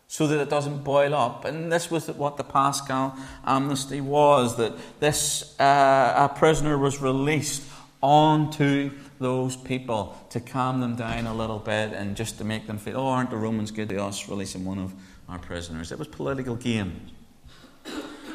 so 0.06 0.26
that 0.26 0.40
it 0.40 0.50
doesn't 0.50 0.84
boil 0.84 1.14
up. 1.14 1.46
And 1.46 1.72
this 1.72 1.90
was 1.90 2.08
what 2.08 2.36
the 2.36 2.44
Paschal 2.44 3.14
amnesty 3.44 4.00
was 4.00 4.56
that 4.56 4.74
this 4.98 5.58
uh, 5.58 6.28
prisoner 6.28 6.76
was 6.76 7.00
released 7.00 7.62
onto 8.02 8.90
those 9.20 9.56
people 9.56 10.18
to 10.30 10.40
calm 10.40 10.80
them 10.80 10.96
down 10.96 11.26
a 11.26 11.34
little 11.34 11.58
bit 11.58 11.92
and 11.92 12.16
just 12.16 12.38
to 12.38 12.44
make 12.44 12.66
them 12.66 12.76
feel, 12.76 12.98
oh, 12.98 13.06
aren't 13.06 13.30
the 13.30 13.36
Romans 13.36 13.70
good 13.70 13.88
to 13.90 14.02
us 14.02 14.28
releasing 14.28 14.64
one 14.64 14.78
of 14.78 14.92
our 15.28 15.38
prisoners? 15.38 15.92
It 15.92 15.98
was 15.98 16.08
political 16.08 16.56
games. 16.56 17.12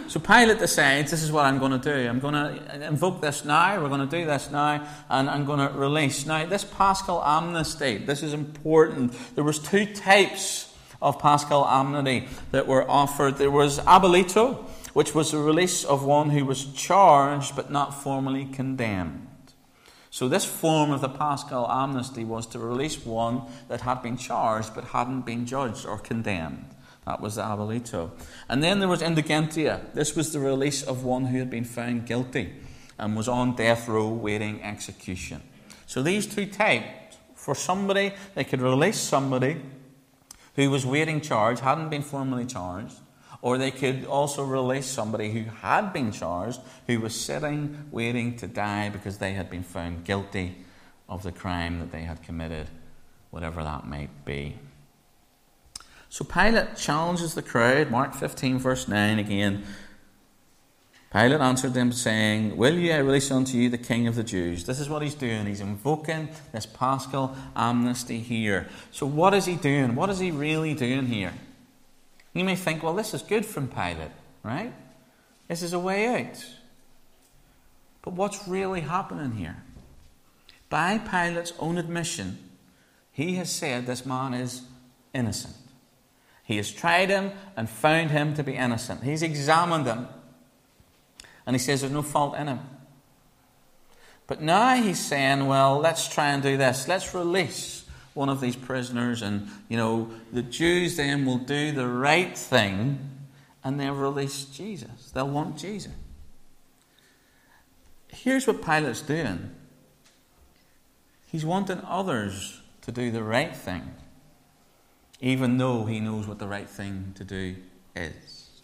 So 0.07 0.19
Pilate 0.19 0.59
decides, 0.59 1.09
this 1.09 1.23
is 1.23 1.31
what 1.31 1.45
I'm 1.45 1.57
going 1.57 1.71
to 1.71 1.77
do. 1.79 2.07
I'm 2.07 2.19
going 2.19 2.35
to 2.35 2.87
invoke 2.87 3.21
this 3.21 3.43
now, 3.43 3.81
we're 3.81 3.89
going 3.89 4.07
to 4.07 4.17
do 4.19 4.25
this 4.25 4.51
now, 4.51 4.87
and 5.09 5.29
I'm 5.29 5.45
going 5.45 5.67
to 5.67 5.75
release. 5.75 6.27
Now, 6.27 6.45
this 6.45 6.63
Paschal 6.63 7.23
amnesty, 7.23 7.97
this 7.97 8.21
is 8.21 8.31
important. 8.31 9.13
There 9.33 9.43
was 9.43 9.57
two 9.57 9.85
types 9.93 10.71
of 11.01 11.17
Paschal 11.19 11.65
amnesty 11.65 12.27
that 12.51 12.67
were 12.67 12.89
offered. 12.89 13.37
There 13.37 13.49
was 13.49 13.79
abolitio, 13.79 14.63
which 14.93 15.15
was 15.15 15.31
the 15.31 15.39
release 15.39 15.83
of 15.83 16.03
one 16.03 16.29
who 16.29 16.45
was 16.45 16.65
charged 16.73 17.55
but 17.55 17.71
not 17.71 18.03
formally 18.03 18.45
condemned. 18.45 19.27
So, 20.11 20.29
this 20.29 20.45
form 20.45 20.91
of 20.91 21.01
the 21.01 21.09
Paschal 21.09 21.69
amnesty 21.69 22.23
was 22.23 22.45
to 22.47 22.59
release 22.59 23.03
one 23.03 23.41
that 23.69 23.81
had 23.81 24.03
been 24.03 24.17
charged 24.17 24.75
but 24.75 24.85
hadn't 24.85 25.25
been 25.25 25.45
judged 25.47 25.85
or 25.85 25.97
condemned. 25.97 26.74
That 27.05 27.21
was 27.21 27.35
the 27.35 27.43
abolitio. 27.43 28.11
And 28.49 28.63
then 28.63 28.79
there 28.79 28.87
was 28.87 29.01
indulgentia. 29.01 29.93
This 29.93 30.15
was 30.15 30.33
the 30.33 30.39
release 30.39 30.83
of 30.83 31.03
one 31.03 31.25
who 31.25 31.37
had 31.37 31.49
been 31.49 31.63
found 31.63 32.07
guilty 32.07 32.53
and 32.97 33.15
was 33.15 33.27
on 33.27 33.55
death 33.55 33.87
row 33.87 34.09
waiting 34.09 34.63
execution. 34.63 35.41
So 35.85 36.01
these 36.01 36.25
two 36.25 36.45
types, 36.47 37.17
for 37.35 37.53
somebody, 37.53 38.13
they 38.33 38.43
could 38.43 38.61
release 38.61 38.99
somebody 38.99 39.61
who 40.55 40.71
was 40.71 40.85
waiting 40.85 41.21
charge, 41.21 41.59
hadn't 41.59 41.89
been 41.89 42.01
formally 42.01 42.45
charged, 42.45 42.95
or 43.41 43.57
they 43.57 43.69
could 43.69 44.05
also 44.05 44.43
release 44.43 44.87
somebody 44.87 45.31
who 45.31 45.43
had 45.43 45.93
been 45.93 46.11
charged, 46.11 46.59
who 46.87 46.99
was 46.99 47.19
sitting 47.19 47.87
waiting 47.91 48.35
to 48.37 48.47
die 48.47 48.89
because 48.89 49.19
they 49.19 49.33
had 49.33 49.49
been 49.49 49.61
found 49.61 50.03
guilty 50.05 50.55
of 51.07 51.21
the 51.21 51.31
crime 51.31 51.79
that 51.79 51.91
they 51.91 52.01
had 52.01 52.23
committed, 52.23 52.67
whatever 53.29 53.61
that 53.61 53.85
might 53.85 54.25
be. 54.25 54.57
So 56.15 56.23
Pilate 56.23 56.77
challenges 56.77 57.33
the 57.33 57.41
crowd, 57.41 57.91
Mark 57.91 58.13
15, 58.13 58.57
verse 58.57 58.87
9 58.87 59.19
again. 59.19 59.65
Pilate 61.11 61.41
answered 61.41 61.73
them, 61.73 61.91
saying, 61.91 62.55
Will 62.55 62.75
ye 62.75 62.93
I 62.93 62.99
release 62.99 63.29
unto 63.31 63.57
you 63.57 63.69
the 63.69 63.77
King 63.77 64.07
of 64.07 64.15
the 64.15 64.23
Jews? 64.23 64.63
This 64.63 64.79
is 64.79 64.87
what 64.87 65.01
he's 65.01 65.13
doing. 65.13 65.45
He's 65.45 65.59
invoking 65.59 66.29
this 66.53 66.65
paschal 66.65 67.35
amnesty 67.53 68.19
here. 68.19 68.69
So, 68.91 69.05
what 69.05 69.33
is 69.33 69.43
he 69.43 69.55
doing? 69.55 69.93
What 69.93 70.09
is 70.09 70.19
he 70.19 70.31
really 70.31 70.73
doing 70.73 71.07
here? 71.07 71.33
You 72.31 72.45
may 72.45 72.55
think, 72.55 72.81
well, 72.81 72.95
this 72.95 73.13
is 73.13 73.21
good 73.21 73.45
from 73.45 73.67
Pilate, 73.67 74.11
right? 74.41 74.71
This 75.49 75.61
is 75.61 75.73
a 75.73 75.79
way 75.79 76.07
out. 76.07 76.45
But 78.03 78.13
what's 78.13 78.47
really 78.47 78.79
happening 78.79 79.33
here? 79.33 79.57
By 80.69 80.97
Pilate's 80.97 81.51
own 81.59 81.77
admission, 81.77 82.39
he 83.11 83.35
has 83.35 83.51
said 83.51 83.85
this 83.85 84.05
man 84.05 84.33
is 84.33 84.61
innocent. 85.13 85.55
He 86.45 86.57
has 86.57 86.71
tried 86.71 87.09
him 87.09 87.31
and 87.57 87.69
found 87.69 88.11
him 88.11 88.33
to 88.35 88.43
be 88.43 88.53
innocent. 88.53 89.03
He's 89.03 89.23
examined 89.23 89.85
him. 89.85 90.07
And 91.45 91.55
he 91.55 91.59
says 91.59 91.81
there's 91.81 91.91
no 91.91 92.01
fault 92.01 92.35
in 92.35 92.47
him. 92.47 92.59
But 94.27 94.41
now 94.41 94.75
he's 94.75 94.99
saying, 94.99 95.45
well, 95.47 95.77
let's 95.77 96.07
try 96.07 96.29
and 96.29 96.41
do 96.41 96.55
this. 96.55 96.87
Let's 96.87 97.13
release 97.13 97.85
one 98.13 98.29
of 98.29 98.39
these 98.39 98.55
prisoners, 98.55 99.21
and, 99.21 99.49
you 99.67 99.75
know, 99.75 100.09
the 100.31 100.41
Jews 100.41 100.95
then 100.95 101.25
will 101.25 101.37
do 101.37 101.73
the 101.73 101.87
right 101.87 102.35
thing 102.35 103.15
and 103.65 103.79
they'll 103.79 103.95
release 103.95 104.45
Jesus. 104.45 105.11
They'll 105.11 105.27
want 105.27 105.57
Jesus. 105.57 105.91
Here's 108.07 108.47
what 108.47 108.61
Pilate's 108.61 109.01
doing 109.01 109.51
he's 111.27 111.43
wanting 111.43 111.81
others 111.81 112.61
to 112.83 112.91
do 112.91 113.11
the 113.11 113.23
right 113.23 113.53
thing 113.53 113.91
even 115.25 115.57
though 115.57 115.85
he 115.85 115.99
knows 115.99 116.27
what 116.27 116.37
the 116.37 116.47
right 116.47 116.69
thing 116.69 117.11
to 117.15 117.23
do 117.23 117.55
is. 117.95 118.61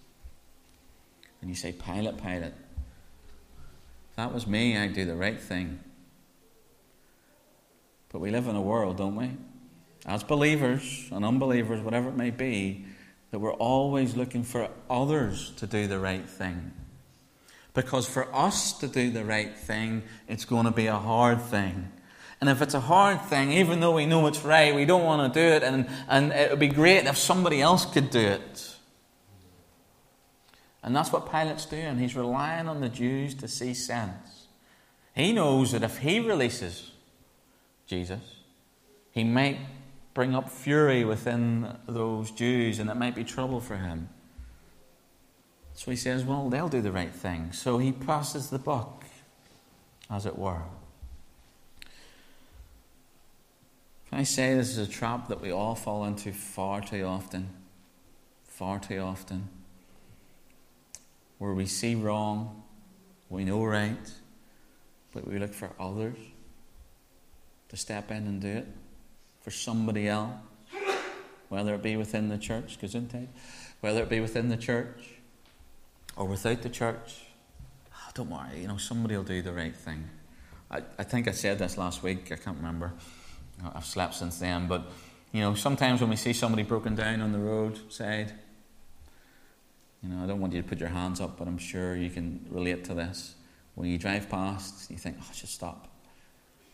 And 1.42 1.50
you 1.50 1.56
say, 1.56 1.72
Pilate, 1.72 2.22
Pilate, 2.22 2.54
if 4.12 4.16
that 4.16 4.32
was 4.32 4.46
me, 4.46 4.78
I'd 4.78 4.94
do 4.94 5.04
the 5.04 5.16
right 5.16 5.42
thing. 5.42 5.80
But 8.10 8.20
we 8.20 8.30
live 8.30 8.48
in 8.48 8.56
a 8.56 8.62
world, 8.62 8.98
don't 8.98 9.16
we? 9.16 9.32
As 10.06 10.22
believers 10.22 11.10
and 11.12 11.26
unbelievers, 11.26 11.82
whatever 11.82 12.10
it 12.10 12.16
may 12.16 12.30
be, 12.30 12.86
that 13.32 13.40
we're 13.40 13.54
always 13.54 14.16
looking 14.16 14.44
for 14.44 14.70
others 14.88 15.54
to 15.58 15.66
do 15.66 15.88
the 15.88 15.98
right 15.98 16.30
thing. 16.30 16.74
Because 17.74 18.08
for 18.08 18.32
us 18.36 18.74
to 18.74 18.88
do 18.88 19.10
the 19.10 19.26
right 19.26 19.58
thing, 19.58 20.04
it's 20.28 20.46
going 20.46 20.66
to 20.66 20.72
be 20.72 20.86
a 20.86 20.98
hard 20.98 21.42
thing. 21.42 21.92
And 22.42 22.50
if 22.50 22.62
it's 22.64 22.74
a 22.74 22.80
hard 22.80 23.22
thing, 23.22 23.52
even 23.52 23.80
though 23.80 23.94
we 23.94 24.08
know 24.08 24.26
it's 24.26 24.44
right, 24.44 24.74
we 24.74 24.86
don't 24.86 25.06
want 25.06 25.32
to 25.32 25.40
do 25.40 25.46
it, 25.46 25.62
and, 25.62 25.88
and 26.10 26.32
it 26.32 26.50
would 26.50 26.60
be 26.60 26.68
great 26.68 27.06
if 27.06 27.16
somebody 27.16 27.62
else 27.62 27.86
could 27.86 28.10
do 28.10 28.20
it. 28.20 28.76
And 30.84 30.96
that's 30.96 31.12
what 31.12 31.32
Pilate's 31.32 31.68
doing. 31.68 32.00
He's 32.00 32.16
relying 32.16 32.68
on 32.68 32.82
the 32.82 32.90
Jews 32.90 33.36
to 33.36 33.48
see 33.48 33.76
sense. 33.76 34.48
He 35.16 35.32
knows 35.34 35.72
that 35.74 35.84
if 35.84 36.00
he 36.00 36.20
releases 36.20 36.90
Jesus, 37.86 38.38
he 39.12 39.24
might 39.24 39.60
bring 40.16 40.34
up 40.34 40.50
fury 40.50 41.06
within 41.06 41.78
those 41.88 42.32
Jews, 42.32 42.80
and 42.80 42.90
it 42.90 42.96
might 42.96 43.14
be 43.14 43.24
trouble 43.24 43.60
for 43.60 43.76
him. 43.76 44.10
So 45.76 45.92
he 45.92 45.98
says, 45.98 46.24
Well, 46.24 46.50
they'll 46.50 46.70
do 46.70 46.82
the 46.82 46.92
right 46.92 47.14
thing. 47.14 47.52
So 47.52 47.78
he 47.78 47.92
passes 47.92 48.50
the 48.50 48.60
buck, 48.60 49.04
as 50.10 50.26
it 50.26 50.40
were. 50.40 50.64
Can 54.12 54.20
I 54.20 54.24
say 54.24 54.56
this 54.56 54.72
is 54.72 54.90
a 54.90 54.92
trap 54.92 55.30
that 55.30 55.40
we 55.40 55.52
all 55.52 55.74
fall 55.74 56.04
into 56.04 56.34
far 56.34 56.82
too 56.82 57.06
often? 57.06 57.50
Far 58.44 58.78
too 58.78 59.00
often. 59.00 59.48
Where 61.38 61.54
we 61.54 61.66
see 61.66 61.96
wrong, 61.96 62.62
we 63.30 63.46
know 63.46 63.64
right, 63.64 64.12
but 65.14 65.26
we 65.26 65.40
look 65.40 65.54
for 65.54 65.72
others 65.80 66.18
to 67.70 67.78
step 67.78 68.12
in 68.12 68.28
and 68.28 68.42
do 68.42 68.50
it 68.50 68.68
for 69.40 69.50
somebody 69.50 70.10
else, 70.10 70.34
whether 71.48 71.74
it 71.74 71.82
be 71.82 71.96
within 71.96 72.28
the 72.28 72.38
church, 72.38 72.80
Gesundheit, 72.82 73.30
whether 73.80 74.04
it 74.04 74.10
be 74.10 74.20
within 74.20 74.50
the 74.50 74.58
church 74.58 75.12
or 76.18 76.26
without 76.26 76.64
the 76.64 76.70
church. 76.70 77.22
Oh, 77.96 78.12
don't 78.14 78.30
worry, 78.30 78.60
you 78.60 78.68
know, 78.68 78.76
somebody 78.76 79.16
will 79.16 79.24
do 79.24 79.42
the 79.42 79.54
right 79.54 79.76
thing. 79.76 80.10
I, 80.70 80.82
I 81.00 81.04
think 81.04 81.30
I 81.30 81.32
said 81.32 81.60
this 81.60 81.78
last 81.78 82.04
week, 82.04 82.30
I 82.30 82.36
can't 82.36 82.58
remember. 82.58 82.92
I've 83.74 83.86
slept 83.86 84.16
since 84.16 84.40
then, 84.40 84.68
but 84.68 84.84
you 85.32 85.42
know, 85.42 85.54
sometimes 85.54 86.02
when 86.02 86.10
we 86.10 86.16
see 86.16 86.34
somebody 86.34 86.64
broken 86.64 86.96
down 86.96 87.22
on 87.22 87.32
the 87.32 87.40
roadside, 87.40 88.34
you 90.04 90.10
know, 90.10 90.24
I 90.24 90.28
don't 90.28 90.40
want 90.40 90.54
you 90.54 90.62
to 90.62 90.68
put 90.68 90.80
your 90.80 90.90
hands 90.90 91.22
up, 91.22 91.38
but 91.38 91.48
I'm 91.48 91.58
sure 91.58 91.96
you 91.96 92.10
can 92.10 92.46
relate 92.50 92.84
to 92.86 92.94
this. 92.94 93.36
When 93.76 93.88
you 93.88 93.98
drive 93.98 94.30
past, 94.30 94.90
you 94.90 94.98
think, 94.98 95.18
oh, 95.20 95.26
I 95.30 95.34
should 95.34 95.50
stop. 95.50 95.88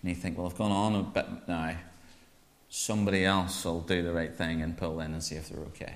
And 0.01 0.09
you 0.09 0.15
think, 0.15 0.37
well, 0.37 0.47
I've 0.47 0.57
gone 0.57 0.71
on 0.71 0.95
a 0.95 1.03
bit 1.03 1.25
now. 1.47 1.75
Somebody 2.69 3.25
else 3.25 3.63
will 3.65 3.81
do 3.81 4.01
the 4.01 4.11
right 4.11 4.33
thing 4.33 4.61
and 4.61 4.77
pull 4.77 4.99
in 5.01 5.13
and 5.13 5.23
see 5.23 5.35
if 5.35 5.49
they're 5.49 5.63
okay. 5.65 5.95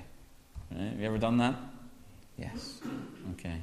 Right? 0.72 0.90
Have 0.90 1.00
you 1.00 1.06
ever 1.06 1.18
done 1.18 1.38
that? 1.38 1.56
Yes. 2.38 2.82
Okay. 3.34 3.58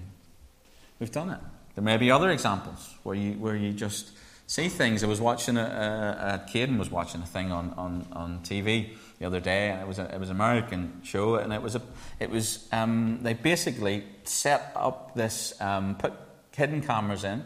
We've 0.98 1.12
done 1.12 1.30
it. 1.30 1.40
There 1.74 1.84
may 1.84 1.96
be 1.96 2.10
other 2.10 2.30
examples 2.30 2.94
where 3.02 3.14
you, 3.14 3.32
where 3.34 3.56
you 3.56 3.72
just 3.72 4.10
see 4.48 4.68
things. 4.68 5.04
I 5.04 5.06
was 5.06 5.20
watching 5.20 5.56
a, 5.56 6.42
a, 6.50 6.56
a 6.56 6.66
was 6.78 6.90
watching 6.90 7.22
a 7.22 7.26
thing 7.26 7.52
on, 7.52 7.74
on, 7.76 8.06
on 8.12 8.40
TV 8.40 8.96
the 9.20 9.26
other 9.26 9.40
day, 9.40 9.68
and 9.68 9.80
it 9.80 9.86
was 9.86 9.98
a, 10.00 10.12
it 10.12 10.18
was 10.18 10.30
an 10.30 10.36
American 10.36 11.00
show, 11.04 11.36
and 11.36 11.52
it 11.52 11.62
was 11.62 11.76
a 11.76 11.82
it 12.18 12.30
was 12.30 12.66
um, 12.72 13.20
they 13.22 13.34
basically 13.34 14.04
set 14.24 14.72
up 14.74 15.14
this 15.14 15.58
um, 15.60 15.94
put 15.96 16.14
hidden 16.56 16.80
cameras 16.80 17.22
in, 17.24 17.44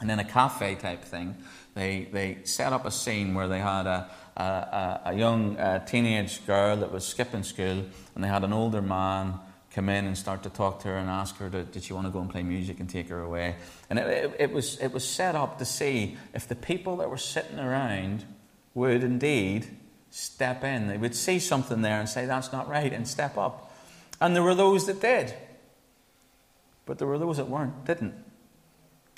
and 0.00 0.10
in 0.10 0.18
a 0.18 0.24
cafe 0.24 0.74
type 0.74 1.04
thing, 1.04 1.36
they 1.74 2.08
they 2.10 2.38
set 2.44 2.72
up 2.72 2.86
a 2.86 2.90
scene 2.90 3.34
where 3.34 3.46
they 3.46 3.60
had 3.60 3.86
a 3.86 4.10
a, 4.36 5.00
a 5.06 5.14
young 5.14 5.58
uh, 5.58 5.84
teenage 5.84 6.44
girl 6.46 6.76
that 6.76 6.90
was 6.90 7.04
skipping 7.04 7.42
school, 7.42 7.84
and 8.14 8.24
they 8.24 8.28
had 8.28 8.42
an 8.42 8.54
older 8.54 8.80
man 8.80 9.38
come 9.74 9.88
in 9.88 10.06
and 10.06 10.16
start 10.16 10.42
to 10.42 10.50
talk 10.50 10.80
to 10.80 10.88
her 10.88 10.96
and 10.96 11.08
ask 11.08 11.36
her 11.38 11.48
to, 11.48 11.64
did 11.64 11.82
she 11.82 11.92
want 11.92 12.06
to 12.06 12.10
go 12.10 12.20
and 12.20 12.30
play 12.30 12.42
music 12.42 12.78
and 12.80 12.88
take 12.88 13.08
her 13.08 13.20
away. 13.20 13.56
And 13.88 13.98
it, 13.98 14.06
it, 14.06 14.36
it, 14.38 14.52
was, 14.52 14.78
it 14.80 14.92
was 14.92 15.08
set 15.08 15.34
up 15.34 15.58
to 15.58 15.64
see 15.64 16.16
if 16.34 16.46
the 16.46 16.54
people 16.54 16.96
that 16.98 17.08
were 17.08 17.16
sitting 17.16 17.58
around 17.58 18.24
would 18.74 19.02
indeed 19.02 19.66
step 20.10 20.62
in. 20.62 20.88
They 20.88 20.98
would 20.98 21.14
see 21.14 21.38
something 21.38 21.80
there 21.82 21.98
and 21.98 22.08
say, 22.08 22.26
that's 22.26 22.52
not 22.52 22.68
right, 22.68 22.92
and 22.92 23.08
step 23.08 23.38
up. 23.38 23.74
And 24.20 24.36
there 24.36 24.42
were 24.42 24.54
those 24.54 24.86
that 24.86 25.00
did. 25.00 25.34
But 26.84 26.98
there 26.98 27.08
were 27.08 27.18
those 27.18 27.38
that 27.38 27.48
weren't, 27.48 27.84
didn't. 27.86 28.14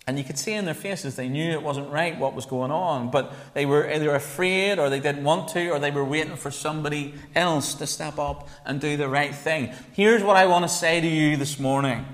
And 0.06 0.18
you 0.18 0.25
could 0.25 0.38
see 0.38 0.52
in 0.52 0.66
their 0.66 0.75
faces 0.75 1.16
they 1.16 1.28
knew 1.28 1.50
it 1.52 1.62
wasn't 1.62 1.90
right 1.90 2.18
what 2.18 2.34
was 2.34 2.44
going 2.44 2.70
on, 2.70 3.11
but 3.11 3.32
they 3.54 3.64
were 3.64 3.90
either 3.90 4.14
afraid 4.14 4.78
or 4.78 4.90
they 4.90 5.00
didn't 5.00 5.25
want 5.25 5.49
to 5.50 5.70
or 5.70 5.78
they 5.78 5.90
were 5.90 6.04
waiting 6.04 6.37
for 6.37 6.50
somebody 6.50 7.14
else 7.34 7.73
to 7.75 7.87
step 7.87 8.18
up 8.18 8.49
and 8.66 8.80
do 8.80 8.99
the 8.99 9.08
right 9.08 9.34
thing. 9.34 9.73
Here's 9.92 10.23
what 10.23 10.37
I 10.37 10.44
want 10.44 10.64
to 10.64 10.68
say 10.68 11.00
to 11.00 11.06
you 11.06 11.38
this 11.38 11.58
morning. 11.58 12.04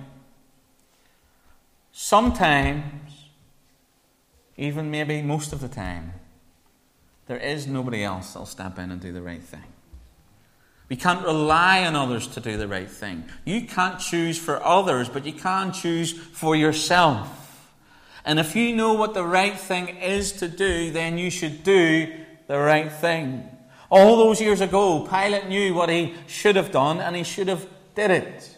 Sometimes, 1.91 2.85
even 4.57 4.91
maybe 4.91 5.21
most 5.21 5.53
of 5.53 5.61
the 5.61 5.69
time, 5.69 6.13
there 7.27 7.39
is 7.39 7.67
nobody 7.67 8.05
else 8.05 8.33
that'll 8.33 8.47
step 8.47 8.79
in 8.79 8.93
and 8.93 9.01
do 9.01 9.13
the 9.13 9.23
right 9.23 9.43
thing. 9.43 9.65
We 10.89 10.97
can't 10.97 11.25
rely 11.25 11.85
on 11.85 11.95
others 11.97 12.27
to 12.29 12.41
do 12.41 12.57
the 12.57 12.67
right 12.67 12.91
thing. 12.91 13.25
You 13.45 13.63
can't 13.67 13.99
choose 14.01 14.39
for 14.39 14.65
others, 14.65 15.09
but 15.09 15.25
you 15.25 15.33
can 15.33 15.73
choose 15.73 16.13
for 16.13 16.55
yourself. 16.57 17.40
And 18.25 18.39
if 18.39 18.55
you 18.55 18.75
know 18.75 18.95
what 18.95 19.15
the 19.15 19.25
right 19.25 19.59
thing 19.59 19.89
is 19.89 20.33
to 20.33 20.49
do, 20.49 20.91
then 20.91 21.19
you 21.19 21.31
should 21.31 21.65
do 21.65 22.13
the 22.47 22.59
right 22.59 22.91
thing. 22.91 23.49
All 23.91 24.17
those 24.17 24.41
years 24.41 24.61
ago, 24.61 25.07
Pilate 25.07 25.49
knew 25.49 25.75
what 25.75 25.89
he 25.89 26.15
should 26.27 26.57
have 26.57 26.71
done 26.71 27.01
and 27.01 27.17
he 27.17 27.25
should 27.25 27.49
have 27.49 27.67
did 27.95 28.11
it. 28.11 28.57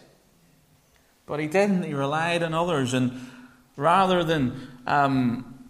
But 1.25 1.39
he 1.39 1.47
didn't. 1.47 1.83
He 1.83 1.93
relied 1.93 2.43
on 2.43 2.53
others. 2.53 2.93
And 2.93 3.19
rather 3.75 4.23
than 4.23 4.67
um, 4.85 5.67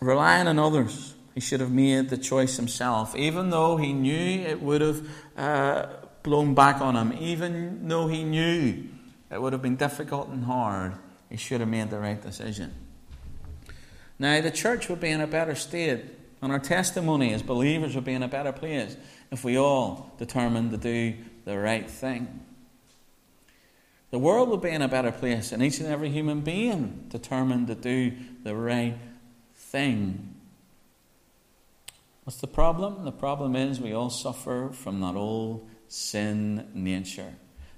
relying 0.00 0.48
on 0.48 0.58
others, 0.58 1.14
he 1.34 1.40
should 1.40 1.60
have 1.60 1.70
made 1.70 2.08
the 2.08 2.18
choice 2.18 2.56
himself, 2.56 3.14
even 3.14 3.50
though 3.50 3.76
he 3.76 3.92
knew 3.92 4.40
it 4.40 4.60
would 4.60 4.80
have 4.80 5.08
uh, 5.36 5.86
blown 6.24 6.54
back 6.54 6.80
on 6.80 6.96
him, 6.96 7.16
even 7.20 7.86
though 7.86 8.08
he 8.08 8.24
knew 8.24 8.88
it 9.30 9.40
would 9.40 9.52
have 9.52 9.62
been 9.62 9.76
difficult 9.76 10.28
and 10.28 10.44
hard. 10.44 10.94
He 11.30 11.36
should 11.36 11.60
have 11.60 11.68
made 11.68 11.90
the 11.90 11.98
right 11.98 12.20
decision. 12.20 12.74
Now, 14.18 14.40
the 14.40 14.50
church 14.50 14.88
would 14.88 15.00
be 15.00 15.10
in 15.10 15.20
a 15.20 15.26
better 15.26 15.54
state, 15.54 16.04
and 16.42 16.52
our 16.52 16.58
testimony 16.58 17.32
as 17.32 17.42
believers 17.42 17.94
would 17.94 18.04
be 18.04 18.14
in 18.14 18.22
a 18.22 18.28
better 18.28 18.52
place 18.52 18.96
if 19.30 19.44
we 19.44 19.58
all 19.58 20.12
determined 20.18 20.70
to 20.72 20.76
do 20.76 21.14
the 21.44 21.58
right 21.58 21.88
thing. 21.88 22.40
The 24.10 24.18
world 24.18 24.48
would 24.48 24.62
be 24.62 24.70
in 24.70 24.82
a 24.82 24.88
better 24.88 25.12
place, 25.12 25.52
and 25.52 25.62
each 25.62 25.80
and 25.80 25.88
every 25.88 26.08
human 26.08 26.40
being 26.40 27.06
determined 27.08 27.66
to 27.66 27.74
do 27.74 28.12
the 28.42 28.56
right 28.56 28.96
thing. 29.54 30.34
What's 32.24 32.40
the 32.40 32.46
problem? 32.46 33.04
The 33.04 33.12
problem 33.12 33.54
is 33.54 33.80
we 33.80 33.92
all 33.92 34.10
suffer 34.10 34.70
from 34.72 35.00
that 35.00 35.14
old 35.14 35.68
sin 35.88 36.68
nature 36.74 37.34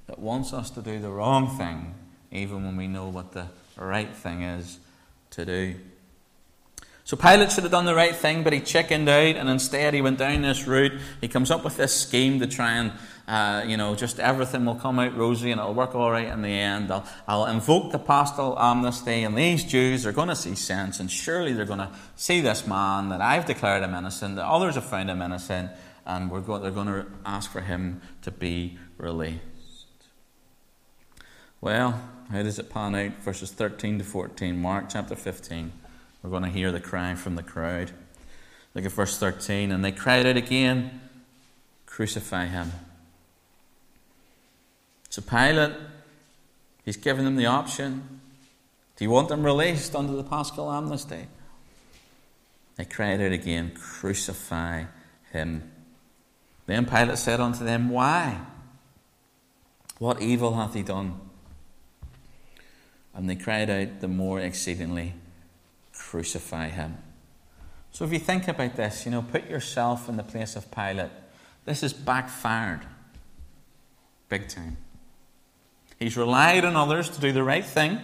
that 0.06 0.18
wants 0.18 0.52
us 0.52 0.70
to 0.70 0.82
do 0.82 1.00
the 1.00 1.10
wrong 1.10 1.56
thing 1.56 1.94
even 2.32 2.64
when 2.64 2.76
we 2.76 2.86
know 2.86 3.08
what 3.08 3.32
the 3.32 3.46
right 3.76 4.14
thing 4.14 4.42
is 4.42 4.78
to 5.30 5.44
do. 5.44 5.74
So 7.04 7.16
Pilate 7.16 7.50
should 7.50 7.64
have 7.64 7.72
done 7.72 7.86
the 7.86 7.94
right 7.94 8.14
thing, 8.14 8.44
but 8.44 8.52
he 8.52 8.60
chickened 8.60 9.08
out, 9.08 9.34
and 9.34 9.48
instead 9.48 9.94
he 9.94 10.00
went 10.00 10.18
down 10.18 10.42
this 10.42 10.68
route. 10.68 10.92
He 11.20 11.26
comes 11.26 11.50
up 11.50 11.64
with 11.64 11.76
this 11.76 11.92
scheme 11.92 12.38
to 12.38 12.46
try 12.46 12.74
and, 12.74 12.92
uh, 13.26 13.64
you 13.66 13.76
know, 13.76 13.96
just 13.96 14.20
everything 14.20 14.64
will 14.64 14.76
come 14.76 15.00
out 15.00 15.16
rosy 15.16 15.50
and 15.50 15.60
it'll 15.60 15.74
work 15.74 15.96
all 15.96 16.12
right 16.12 16.28
in 16.28 16.42
the 16.42 16.50
end. 16.50 16.92
I'll, 16.92 17.04
I'll 17.26 17.46
invoke 17.46 17.90
the 17.90 17.98
paschal 17.98 18.56
amnesty, 18.56 19.24
and 19.24 19.36
these 19.36 19.64
Jews 19.64 20.06
are 20.06 20.12
going 20.12 20.28
to 20.28 20.36
see 20.36 20.54
sense, 20.54 21.00
and 21.00 21.10
surely 21.10 21.52
they're 21.52 21.64
going 21.64 21.80
to 21.80 21.90
see 22.14 22.40
this 22.40 22.64
man 22.64 23.08
that 23.08 23.20
I've 23.20 23.44
declared 23.44 23.82
him 23.82 23.92
innocent, 23.92 24.36
that 24.36 24.46
others 24.46 24.76
have 24.76 24.84
found 24.84 25.10
him 25.10 25.20
innocent, 25.20 25.72
and 26.06 26.30
we're 26.30 26.42
they're 26.60 26.70
going 26.70 26.86
to 26.86 27.06
ask 27.26 27.50
for 27.50 27.60
him 27.60 28.02
to 28.22 28.30
be 28.30 28.78
released. 28.98 29.40
Well, 31.60 32.00
how 32.30 32.42
does 32.42 32.58
it 32.58 32.70
pan 32.70 32.94
out? 32.94 33.12
Verses 33.22 33.50
13 33.50 33.98
to 33.98 34.04
14, 34.04 34.56
Mark 34.56 34.86
chapter 34.88 35.16
15. 35.16 35.72
We're 36.22 36.30
going 36.30 36.44
to 36.44 36.48
hear 36.48 36.70
the 36.70 36.80
cry 36.80 37.14
from 37.14 37.34
the 37.34 37.42
crowd. 37.42 37.90
Look 38.74 38.84
at 38.84 38.92
verse 38.92 39.18
13. 39.18 39.72
And 39.72 39.84
they 39.84 39.90
cried 39.90 40.26
out 40.26 40.36
again, 40.36 41.00
Crucify 41.86 42.46
him. 42.46 42.70
So 45.08 45.22
Pilate, 45.22 45.72
he's 46.84 46.96
given 46.96 47.24
them 47.24 47.34
the 47.34 47.46
option. 47.46 48.20
Do 48.96 49.04
you 49.04 49.10
want 49.10 49.28
them 49.28 49.44
released 49.44 49.96
under 49.96 50.12
the 50.12 50.22
paschal 50.22 50.70
amnesty? 50.70 51.26
They 52.76 52.84
cried 52.84 53.20
out 53.20 53.32
again, 53.32 53.72
Crucify 53.74 54.84
him. 55.32 55.70
Then 56.66 56.86
Pilate 56.86 57.18
said 57.18 57.40
unto 57.40 57.64
them, 57.64 57.88
Why? 57.88 58.40
What 59.98 60.22
evil 60.22 60.54
hath 60.54 60.74
he 60.74 60.82
done? 60.82 61.18
And 63.20 63.28
they 63.28 63.36
cried 63.36 63.68
out 63.68 64.00
the 64.00 64.08
more 64.08 64.40
exceedingly, 64.40 65.12
Crucify 65.92 66.68
him. 66.68 66.96
So 67.92 68.06
if 68.06 68.14
you 68.14 68.18
think 68.18 68.48
about 68.48 68.76
this, 68.76 69.04
you 69.04 69.10
know, 69.12 69.20
put 69.20 69.50
yourself 69.50 70.08
in 70.08 70.16
the 70.16 70.22
place 70.22 70.56
of 70.56 70.70
Pilate. 70.70 71.10
This 71.66 71.82
is 71.82 71.92
backfired. 71.92 72.80
Big 74.30 74.48
time. 74.48 74.78
He's 75.98 76.16
relied 76.16 76.64
on 76.64 76.76
others 76.76 77.10
to 77.10 77.20
do 77.20 77.30
the 77.30 77.42
right 77.42 77.64
thing. 77.64 78.00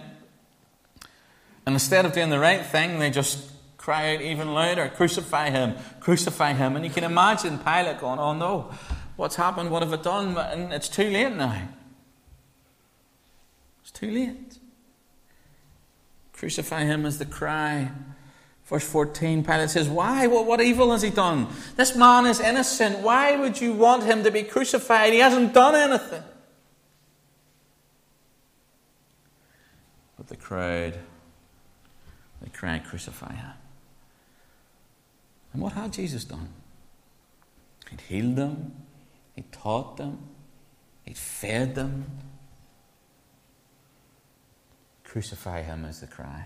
And 1.65 1.73
instead 1.73 2.05
of 2.05 2.13
doing 2.13 2.29
the 2.29 2.37
right 2.37 2.63
thing, 2.63 2.99
they 2.99 3.09
just 3.09 3.49
cry 3.77 4.13
out 4.13 4.21
even 4.21 4.53
louder, 4.53 4.87
Crucify 4.95 5.49
him, 5.49 5.77
crucify 5.99 6.53
him. 6.53 6.75
And 6.75 6.85
you 6.85 6.91
can 6.91 7.03
imagine 7.03 7.57
Pilate 7.57 7.99
going, 7.99 8.19
Oh 8.19 8.33
no, 8.33 8.69
what's 9.15 9.35
happened? 9.35 9.71
What 9.71 9.81
have 9.81 9.93
I 9.93 9.97
done? 9.99 10.37
And 10.37 10.71
it's 10.71 10.89
too 10.89 11.09
late 11.09 11.35
now. 11.35 11.69
It's 13.81 13.91
too 13.91 14.11
late. 14.11 14.46
Crucify 16.37 16.83
him 16.83 17.05
as 17.05 17.17
the 17.17 17.25
cry 17.25 17.91
Verse 18.67 18.85
14, 18.89 19.45
Pilate 19.45 19.69
says, 19.69 19.87
Why? 19.87 20.27
What, 20.27 20.45
what 20.45 20.59
evil 20.59 20.91
has 20.91 21.01
he 21.01 21.09
done? 21.09 21.47
This 21.77 21.95
man 21.95 22.25
is 22.25 22.41
innocent. 22.41 22.99
Why 22.99 23.37
would 23.37 23.61
you 23.61 23.71
want 23.71 24.03
him 24.03 24.25
to 24.25 24.31
be 24.31 24.43
crucified? 24.43 25.13
He 25.13 25.19
hasn't 25.19 25.53
done 25.53 25.73
anything. 25.73 26.23
But 30.17 30.27
the 30.27 30.35
crowd, 30.35 30.99
they 32.41 32.49
cried, 32.49 32.83
Crucify 32.83 33.33
him. 33.33 33.53
And 35.53 35.61
what 35.61 35.71
had 35.71 35.93
Jesus 35.93 36.25
done? 36.25 36.49
He'd 37.89 38.01
healed 38.01 38.35
them, 38.35 38.73
he'd 39.33 39.49
taught 39.53 39.95
them, 39.95 40.19
he'd 41.05 41.17
fed 41.17 41.73
them. 41.73 42.03
Crucify 45.17 45.63
him 45.63 45.83
is 45.83 45.99
the 46.01 46.05
cry. 46.05 46.43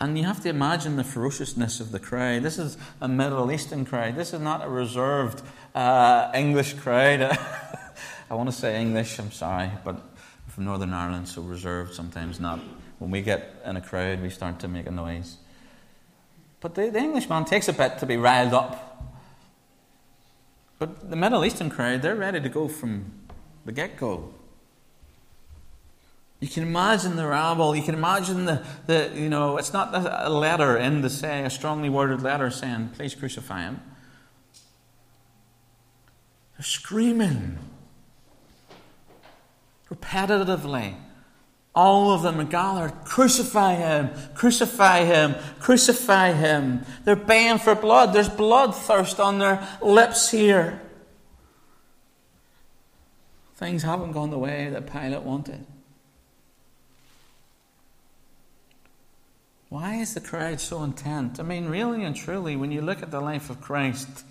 And 0.00 0.16
you 0.16 0.24
have 0.24 0.40
to 0.40 0.48
imagine 0.48 0.96
the 0.96 1.04
ferociousness 1.04 1.78
of 1.78 1.92
the 1.92 1.98
crowd. 1.98 2.44
This 2.44 2.58
is 2.58 2.78
a 2.98 3.08
Middle 3.08 3.52
Eastern 3.52 3.84
crowd. 3.84 4.16
This 4.16 4.32
is 4.32 4.40
not 4.40 4.64
a 4.64 4.70
reserved 4.70 5.42
uh, 5.74 6.32
English 6.34 6.72
crowd. 6.78 7.20
I 8.30 8.34
want 8.34 8.48
to 8.48 8.56
say 8.56 8.80
English, 8.80 9.18
I'm 9.18 9.32
sorry, 9.32 9.70
but 9.84 10.00
from 10.48 10.64
Northern 10.64 10.94
Ireland, 10.94 11.28
so 11.28 11.42
reserved 11.42 11.92
sometimes 11.92 12.40
not. 12.40 12.58
When 13.00 13.10
we 13.10 13.20
get 13.20 13.54
in 13.66 13.76
a 13.76 13.82
crowd, 13.82 14.22
we 14.22 14.30
start 14.30 14.58
to 14.60 14.68
make 14.68 14.86
a 14.86 14.90
noise. 14.90 15.36
But 16.60 16.74
the, 16.74 16.88
the 16.88 17.00
Englishman 17.00 17.44
takes 17.44 17.68
a 17.68 17.74
bit 17.74 17.98
to 17.98 18.06
be 18.06 18.16
riled 18.16 18.54
up. 18.54 19.12
But 20.78 21.10
the 21.10 21.16
Middle 21.16 21.44
Eastern 21.44 21.68
crowd, 21.68 22.00
they're 22.00 22.16
ready 22.16 22.40
to 22.40 22.48
go 22.48 22.66
from 22.66 23.12
the 23.66 23.72
get 23.72 23.98
go. 23.98 24.32
You 26.40 26.48
can 26.48 26.62
imagine 26.62 27.16
the 27.16 27.26
rabble. 27.26 27.76
You 27.76 27.82
can 27.82 27.94
imagine 27.94 28.46
the, 28.46 28.64
the 28.86 29.12
you 29.14 29.28
know, 29.28 29.58
it's 29.58 29.74
not 29.74 29.90
a 29.94 30.30
letter 30.30 30.76
in 30.76 31.02
the 31.02 31.10
say, 31.10 31.44
a 31.44 31.50
strongly 31.50 31.90
worded 31.90 32.22
letter 32.22 32.50
saying, 32.50 32.92
please 32.94 33.14
crucify 33.14 33.62
him. 33.62 33.80
They're 36.56 36.64
screaming 36.64 37.58
repetitively. 39.90 40.94
All 41.74 42.12
of 42.12 42.22
them 42.22 42.40
are 42.40 42.44
gathered, 42.44 43.04
crucify 43.04 43.74
him, 43.74 44.10
crucify 44.34 45.04
him, 45.04 45.36
crucify 45.60 46.32
him. 46.32 46.84
They're 47.04 47.16
baying 47.16 47.58
for 47.58 47.74
blood. 47.74 48.12
There's 48.12 48.28
bloodthirst 48.28 49.22
on 49.22 49.38
their 49.38 49.66
lips 49.80 50.30
here. 50.30 50.80
Things 53.56 53.82
haven't 53.82 54.12
gone 54.12 54.30
the 54.30 54.38
way 54.38 54.70
that 54.70 54.90
Pilate 54.90 55.22
wanted. 55.22 55.66
Why 59.70 59.94
is 59.94 60.14
the 60.14 60.20
crowd 60.20 60.60
so 60.60 60.82
intent? 60.82 61.38
I 61.38 61.44
mean, 61.44 61.68
really 61.68 62.02
and 62.02 62.14
truly, 62.16 62.56
when 62.56 62.72
you 62.72 62.82
look 62.82 63.04
at 63.04 63.12
the 63.12 63.20
life 63.20 63.50
of 63.50 63.60
Christ, 63.60 64.24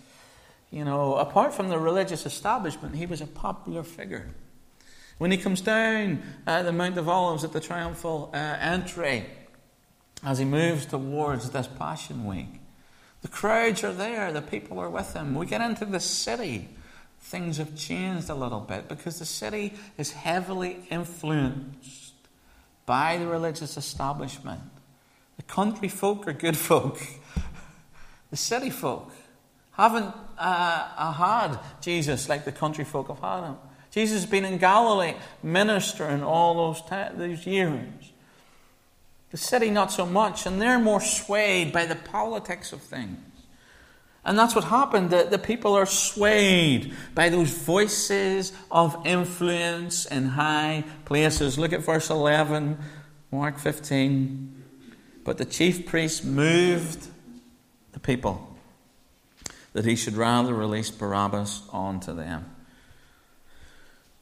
you 0.70 0.84
know, 0.84 1.16
apart 1.16 1.54
from 1.54 1.70
the 1.70 1.80
religious 1.80 2.26
establishment, 2.26 2.98
he 2.98 3.06
was 3.06 3.22
a 3.22 3.26
popular 3.26 3.84
figure. 3.84 4.28
When 5.18 5.32
he 5.32 5.38
comes 5.38 5.62
down 5.62 6.22
uh, 6.46 6.64
the 6.64 6.74
Mount 6.74 6.98
of 6.98 7.08
Olives 7.08 7.46
at 7.46 7.54
the 7.54 7.62
triumphal 7.62 8.32
uh, 8.34 8.38
entry, 8.38 9.28
as 10.26 10.40
he 10.40 10.46
moves 10.46 10.86
towards 10.86 11.50
this 11.52 11.68
Passion 11.68 12.26
Week, 12.26 12.60
the 13.22 13.30
crowds 13.30 13.82
are 13.86 13.94
there, 13.94 14.34
the 14.34 14.42
people 14.42 14.78
are 14.80 14.90
with 14.90 15.14
him. 15.14 15.36
We 15.36 15.46
get 15.46 15.62
into 15.62 15.86
the 15.86 16.02
city, 16.02 16.68
things 17.22 17.58
have 17.60 17.78
changed 17.78 18.30
a 18.30 18.36
little 18.36 18.60
bit 18.60 18.90
because 18.90 19.20
the 19.20 19.26
city 19.26 19.74
is 19.98 20.12
heavily 20.12 20.86
influenced 20.90 22.14
by 22.86 23.16
the 23.16 23.28
religious 23.28 23.78
establishment. 23.78 24.64
The 25.40 25.44
country 25.44 25.88
folk 25.88 26.28
are 26.28 26.34
good 26.34 26.58
folk. 26.58 27.00
the 28.30 28.36
city 28.36 28.70
folk 28.70 29.14
haven't 29.72 30.14
uh, 30.38 31.14
had 31.14 31.58
Jesus 31.80 32.28
like 32.28 32.44
the 32.44 32.52
country 32.52 32.84
folk 32.84 33.08
have 33.08 33.20
had 33.20 33.46
him. 33.46 33.56
Jesus 33.90 34.24
has 34.24 34.30
been 34.30 34.44
in 34.44 34.58
Galilee 34.58 35.14
ministering 35.42 36.22
all 36.22 36.74
those, 36.74 36.84
those 37.16 37.48
years. 37.48 38.12
The 39.32 39.38
city, 39.38 39.70
not 39.70 39.94
so 39.94 40.06
much, 40.06 40.46
and 40.46 40.62
they're 40.62 40.78
more 40.78 41.00
swayed 41.00 41.72
by 41.72 41.86
the 41.86 41.96
politics 41.96 42.74
of 42.74 42.82
things. 42.82 43.18
And 44.26 44.38
that's 44.38 44.56
what 44.56 44.66
happened. 44.66 45.10
The, 45.10 45.24
the 45.24 45.40
people 45.40 45.74
are 45.74 45.86
swayed 45.86 46.94
by 47.16 47.30
those 47.30 47.52
voices 47.52 48.52
of 48.70 49.02
influence 49.06 50.06
in 50.06 50.26
high 50.26 50.84
places. 51.06 51.58
Look 51.58 51.72
at 51.72 51.80
verse 51.80 52.10
11, 52.10 52.78
Mark 53.32 53.58
15. 53.58 54.59
But 55.30 55.38
the 55.38 55.46
chief 55.46 55.86
priest 55.86 56.26
moved 56.26 57.06
the 57.92 58.00
people 58.00 58.58
that 59.74 59.86
he 59.86 59.96
should 59.96 60.16
rather 60.16 60.56
release 60.56 60.90
Barabbas 60.90 61.62
onto 61.72 62.16
them. 62.16 62.50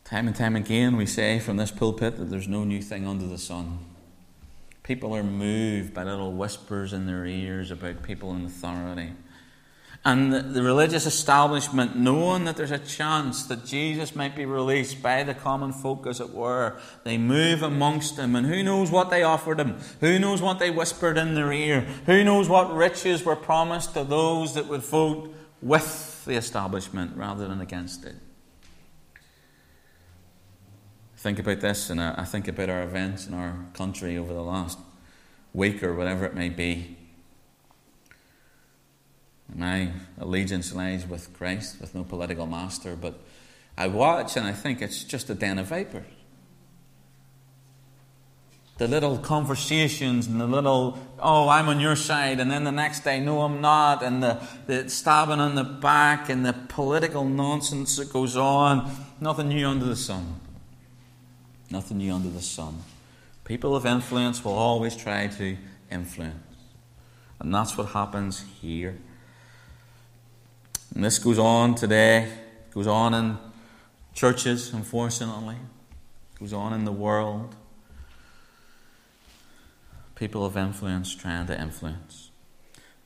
Time 0.04 0.28
and 0.28 0.36
time 0.36 0.58
again, 0.58 0.98
we 0.98 1.06
say 1.06 1.39
from 1.39 1.56
this 1.56 1.72
pulpit 1.72 2.17
that 2.17 2.26
there's 2.26 2.50
no 2.50 2.65
new 2.65 2.82
thing 2.82 3.08
under 3.08 3.26
the 3.26 3.38
sun. 3.38 3.80
People 4.84 5.15
are 5.15 5.24
moved 5.24 5.93
by 5.93 6.04
little 6.04 6.34
whispers 6.34 6.91
in 6.91 7.06
their 7.06 7.26
ears 7.26 7.72
about 7.72 8.04
people 8.04 8.36
in 8.36 8.43
authority. 8.43 9.13
And 10.08 10.32
the, 10.32 10.63
religious 10.63 11.06
establishment, 11.06 11.98
knowing 11.98 12.46
that 12.46 12.56
there's 12.56 12.72
a 12.72 12.80
chance 12.80 13.46
that 13.48 13.65
Jesus 13.65 14.15
might 14.15 14.38
be 14.38 14.46
released 14.46 15.04
by 15.04 15.24
the 15.24 15.34
common 15.34 15.74
folk, 15.74 16.08
as 16.08 16.22
it 16.22 16.34
were, 16.34 16.80
they 17.04 17.17
move 17.17 17.62
amongst 17.62 18.15
them. 18.15 18.34
And 18.34 18.48
who 18.48 18.63
knows 18.63 18.89
what 18.89 19.10
they 19.10 19.24
offered 19.24 19.60
him? 19.60 19.78
Who 20.00 20.17
knows 20.17 20.41
what 20.41 20.60
they 20.60 20.72
whispered 20.72 21.17
in 21.17 21.36
their 21.36 21.52
ear? 21.52 21.82
Who 22.06 22.24
knows 22.24 22.48
what 22.48 22.74
riches 22.74 23.26
were 23.26 23.36
promised 23.36 23.96
to 23.96 24.06
those 24.06 24.54
that 24.54 24.67
would 24.67 24.80
vote 24.80 25.36
with 25.62 26.24
the 26.24 26.36
establishment 26.36 27.17
rather 27.17 27.46
than 27.46 27.60
against 27.60 28.06
it? 28.06 28.15
Think 31.17 31.38
about 31.38 31.60
this, 31.60 31.89
and 31.89 32.00
I 32.00 32.24
think 32.24 32.48
about 32.48 32.70
our 32.70 32.84
events 32.84 33.28
in 33.28 33.34
our 33.34 33.65
country 33.74 34.17
over 34.17 34.34
the 34.34 34.41
last 34.41 34.80
week 35.54 35.84
or 35.84 35.93
whatever 35.93 36.26
it 36.26 36.34
may 36.34 36.48
be. 36.48 36.96
My 39.55 39.91
allegiance 40.19 40.73
lies 40.73 41.07
with 41.07 41.33
Christ, 41.33 41.79
with 41.79 41.95
no 41.95 42.03
political 42.03 42.45
master, 42.45 42.95
but 42.95 43.19
I 43.77 43.88
watch 43.88 44.36
and 44.36 44.45
I 44.45 44.51
think 44.51 44.81
it's 44.81 45.03
just 45.03 45.29
a 45.29 45.36
den 45.36 45.60
of 45.60 45.67
vipers. 45.67 46.05
The 48.77 48.88
little 48.88 49.17
conversations 49.17 50.27
and 50.27 50.39
the 50.39 50.45
little, 50.45 50.99
oh, 51.17 51.49
I'm 51.49 51.67
on 51.67 51.79
your 51.79 51.95
side, 51.95 52.39
and 52.39 52.51
then 52.51 52.63
the 52.63 52.71
next 52.71 53.03
day, 53.03 53.19
no, 53.19 53.41
I'm 53.41 53.60
not, 53.60 54.03
and 54.03 54.21
the, 54.21 54.39
the 54.67 54.88
stabbing 54.88 55.39
on 55.39 55.55
the 55.55 55.63
back 55.63 56.29
and 56.29 56.45
the 56.45 56.53
political 56.53 57.25
nonsense 57.25 57.95
that 57.97 58.13
goes 58.13 58.38
on. 58.38 58.91
Nothing 59.19 59.47
new 59.47 59.67
under 59.67 59.86
the 59.86 59.95
sun. 59.95 60.39
Nothing 61.71 61.97
new 61.97 62.13
under 62.13 62.29
the 62.29 62.41
sun. 62.41 62.83
People 63.45 63.75
of 63.75 63.86
influence 63.86 64.45
will 64.45 64.53
always 64.53 64.95
try 64.95 65.25
to 65.25 65.57
influence. 65.91 66.36
And 67.39 67.53
that's 67.53 67.77
what 67.77 67.88
happens 67.89 68.43
here. 68.62 68.99
And 70.93 71.04
this 71.04 71.19
goes 71.19 71.39
on 71.39 71.76
today, 71.76 72.32
goes 72.73 72.88
on 72.88 73.13
in 73.13 73.38
churches, 74.13 74.73
unfortunately, 74.73 75.58
goes 76.39 76.54
on 76.54 76.73
in 76.73 76.86
the 76.86 76.91
world. 76.91 77.56
People 80.15 80.45
of 80.45 80.58
influence 80.58 81.13
trying 81.13 81.47
to 81.47 81.60
influence. 81.60 82.32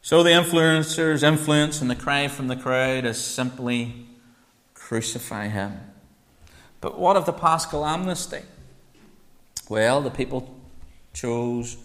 So 0.01 0.23
the 0.23 0.29
influencers' 0.29 1.23
influence 1.23 1.81
and 1.81 1.89
the 1.89 1.95
cry 1.95 2.27
from 2.27 2.47
the 2.47 2.55
crowd 2.55 3.05
is 3.05 3.19
simply 3.19 4.07
crucify 4.73 5.49
him. 5.49 5.79
But 6.79 6.97
what 6.97 7.15
of 7.15 7.25
the 7.25 7.33
paschal 7.33 7.85
amnesty? 7.85 8.41
Well, 9.69 10.01
the 10.01 10.09
people 10.09 10.55
chose 11.13 11.77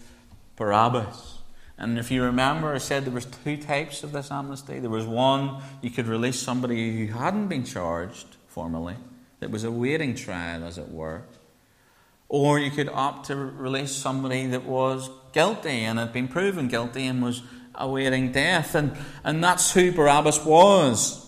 Barabbas. 0.55 1.36
And 1.77 1.99
if 1.99 2.09
you 2.09 2.23
remember, 2.23 2.73
I 2.73 2.79
said 2.79 3.05
there 3.05 3.13
was 3.13 3.25
two 3.25 3.57
types 3.57 4.03
of 4.03 4.11
this 4.11 4.31
amnesty. 4.31 4.79
There 4.79 4.89
was 4.89 5.05
one 5.05 5.61
you 5.81 5.91
could 5.91 6.07
release 6.07 6.39
somebody 6.39 7.05
who 7.05 7.13
hadn't 7.13 7.47
been 7.47 7.63
charged 7.63 8.25
formally, 8.47 8.95
that 9.39 9.51
was 9.51 9.63
awaiting 9.63 10.15
trial, 10.15 10.63
as 10.63 10.79
it 10.79 10.89
were. 10.89 11.21
Or 12.29 12.59
you 12.59 12.71
could 12.71 12.89
opt 12.89 13.27
to 13.27 13.35
release 13.35 13.91
somebody 13.91 14.47
that 14.47 14.63
was 14.63 15.09
guilty 15.31 15.83
and 15.83 15.99
had 15.99 16.11
been 16.11 16.27
proven 16.27 16.67
guilty 16.67 17.05
and 17.05 17.21
was 17.21 17.43
awaiting 17.75 18.31
death. 18.31 18.73
And, 18.73 18.97
and 19.23 19.43
that's 19.43 19.71
who 19.73 19.91
Barabbas 19.91 20.43
was. 20.43 21.26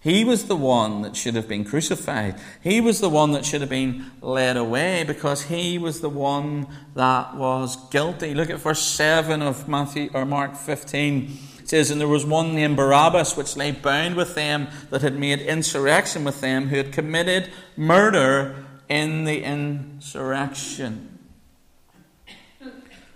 He 0.00 0.24
was 0.24 0.44
the 0.44 0.56
one 0.56 1.02
that 1.02 1.16
should 1.16 1.34
have 1.34 1.48
been 1.48 1.64
crucified. 1.64 2.36
He 2.62 2.80
was 2.80 3.00
the 3.00 3.08
one 3.08 3.32
that 3.32 3.44
should 3.44 3.62
have 3.62 3.70
been 3.70 4.06
led 4.20 4.56
away 4.56 5.02
because 5.02 5.44
he 5.44 5.76
was 5.76 6.00
the 6.00 6.08
one 6.08 6.68
that 6.94 7.36
was 7.36 7.76
guilty. 7.90 8.32
Look 8.32 8.48
at 8.48 8.60
verse 8.60 8.80
7 8.82 9.42
of 9.42 9.68
Matthew 9.68 10.10
or 10.14 10.24
Mark 10.24 10.54
15. 10.54 11.38
It 11.58 11.68
says, 11.68 11.90
And 11.90 12.00
there 12.00 12.06
was 12.06 12.24
one 12.24 12.54
named 12.54 12.76
Barabbas 12.76 13.36
which 13.36 13.56
lay 13.56 13.72
bound 13.72 14.14
with 14.14 14.36
them 14.36 14.68
that 14.90 15.02
had 15.02 15.18
made 15.18 15.40
insurrection 15.40 16.22
with 16.22 16.40
them, 16.40 16.68
who 16.68 16.76
had 16.76 16.92
committed 16.92 17.50
murder 17.76 18.64
in 18.88 19.24
the 19.24 19.42
insurrection. 19.42 21.18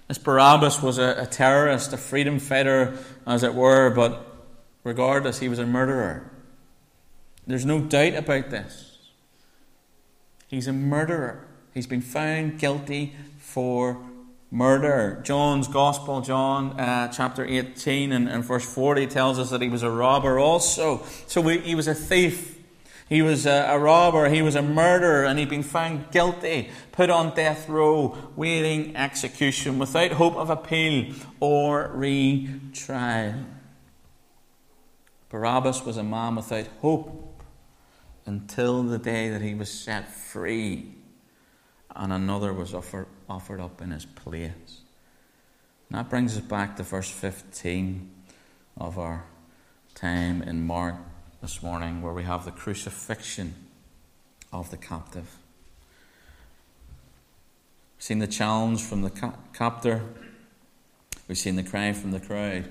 This 0.08 0.18
Barabbas 0.18 0.82
was 0.82 0.98
a, 0.98 1.14
a 1.16 1.26
terrorist, 1.26 1.92
a 1.92 1.96
freedom 1.96 2.40
fighter, 2.40 2.98
as 3.24 3.44
it 3.44 3.54
were, 3.54 3.88
but 3.88 4.26
regardless, 4.82 5.38
he 5.38 5.48
was 5.48 5.60
a 5.60 5.64
murderer. 5.64 6.31
There's 7.46 7.66
no 7.66 7.80
doubt 7.80 8.14
about 8.14 8.50
this. 8.50 8.98
He's 10.46 10.68
a 10.68 10.72
murderer. 10.72 11.46
He's 11.74 11.86
been 11.86 12.02
found 12.02 12.58
guilty 12.58 13.16
for 13.38 14.02
murder. 14.50 15.20
John's 15.24 15.66
Gospel, 15.66 16.20
John 16.20 16.78
uh, 16.78 17.08
chapter 17.08 17.44
18 17.44 18.12
and, 18.12 18.28
and, 18.28 18.44
verse 18.44 18.64
40 18.64 19.06
tells 19.06 19.38
us 19.38 19.50
that 19.50 19.62
he 19.62 19.68
was 19.68 19.82
a 19.82 19.90
robber 19.90 20.38
also. 20.38 21.02
So 21.26 21.40
we, 21.40 21.58
he 21.58 21.74
was 21.74 21.88
a 21.88 21.94
thief. 21.94 22.58
He 23.08 23.22
was 23.22 23.46
a, 23.46 23.66
a 23.70 23.78
robber. 23.78 24.28
He 24.28 24.42
was 24.42 24.54
a 24.54 24.62
murderer 24.62 25.24
and 25.24 25.38
he'd 25.38 25.48
been 25.48 25.62
found 25.62 26.10
guilty, 26.10 26.70
put 26.92 27.08
on 27.08 27.34
death 27.34 27.68
row, 27.68 28.16
waiting 28.36 28.94
execution 28.94 29.78
without 29.78 30.12
hope 30.12 30.36
of 30.36 30.50
appeal 30.50 31.14
or 31.40 31.90
retrial. 31.94 33.34
Barabbas 35.30 35.82
was 35.84 35.96
a 35.96 36.02
man 36.02 36.36
without 36.36 36.66
hope 36.82 37.31
until 38.26 38.82
the 38.82 38.98
day 38.98 39.28
that 39.30 39.42
he 39.42 39.54
was 39.54 39.70
set 39.70 40.12
free 40.12 40.94
and 41.94 42.12
another 42.12 42.52
was 42.52 42.74
offered, 42.74 43.06
offered 43.28 43.60
up 43.60 43.80
in 43.80 43.90
his 43.90 44.04
place. 44.04 44.80
And 45.88 45.98
that 45.98 46.08
brings 46.08 46.36
us 46.36 46.42
back 46.42 46.76
to 46.76 46.82
verse 46.82 47.10
15 47.10 48.10
of 48.78 48.98
our 48.98 49.24
time 49.94 50.42
in 50.42 50.66
Mark 50.66 50.96
this 51.42 51.62
morning, 51.62 52.00
where 52.00 52.14
we 52.14 52.22
have 52.22 52.44
the 52.44 52.50
crucifixion 52.50 53.54
of 54.52 54.70
the 54.70 54.76
captive. 54.76 55.36
We've 57.96 58.04
seen 58.04 58.18
the 58.20 58.26
challenge 58.26 58.80
from 58.80 59.02
the 59.02 59.10
ca- 59.10 59.34
captor, 59.52 60.02
we've 61.28 61.38
seen 61.38 61.56
the 61.56 61.62
cry 61.62 61.92
from 61.92 62.12
the 62.12 62.20
crowd, 62.20 62.68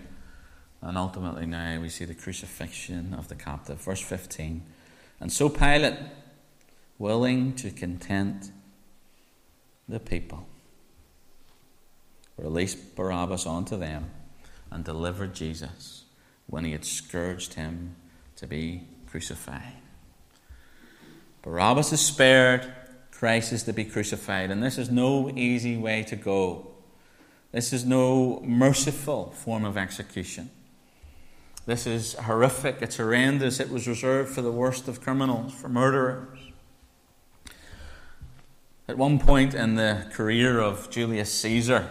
and 0.81 0.97
ultimately 0.97 1.45
now 1.45 1.79
we 1.79 1.89
see 1.89 2.05
the 2.05 2.15
crucifixion 2.15 3.13
of 3.13 3.27
the 3.27 3.35
captive. 3.35 3.79
Verse 3.81 4.01
15. 4.01 4.63
And 5.21 5.31
so 5.31 5.47
Pilate, 5.47 5.99
willing 6.97 7.53
to 7.53 7.69
content 7.69 8.51
the 9.87 9.99
people, 9.99 10.47
released 12.37 12.95
Barabbas 12.95 13.45
onto 13.45 13.77
them, 13.77 14.09
and 14.71 14.83
delivered 14.83 15.35
Jesus 15.35 16.05
when 16.47 16.65
he 16.65 16.71
had 16.71 16.83
scourged 16.83 17.53
him 17.53 17.95
to 18.37 18.47
be 18.47 18.83
crucified. 19.07 19.73
Barabbas 21.43 21.93
is 21.93 22.01
spared, 22.01 22.73
Christ 23.11 23.53
is 23.53 23.63
to 23.63 23.73
be 23.73 23.85
crucified, 23.85 24.49
and 24.49 24.63
this 24.63 24.77
is 24.79 24.89
no 24.89 25.29
easy 25.29 25.77
way 25.77 26.03
to 26.03 26.15
go. 26.15 26.67
This 27.51 27.73
is 27.73 27.85
no 27.85 28.39
merciful 28.43 29.31
form 29.31 29.65
of 29.65 29.77
execution. 29.77 30.49
This 31.65 31.85
is 31.85 32.13
horrific, 32.13 32.81
it's 32.81 32.97
horrendous, 32.97 33.59
it 33.59 33.69
was 33.69 33.87
reserved 33.87 34.33
for 34.33 34.41
the 34.41 34.51
worst 34.51 34.87
of 34.87 34.99
criminals, 34.99 35.53
for 35.53 35.69
murderers. 35.69 36.39
At 38.87 38.97
one 38.97 39.19
point 39.19 39.53
in 39.53 39.75
the 39.75 40.07
career 40.11 40.59
of 40.59 40.89
Julius 40.89 41.31
Caesar, 41.31 41.87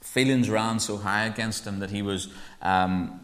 feelings 0.00 0.48
ran 0.48 0.80
so 0.80 0.96
high 0.96 1.26
against 1.26 1.66
him 1.66 1.80
that 1.80 1.90
he 1.90 2.00
was 2.00 2.28
um, 2.62 3.20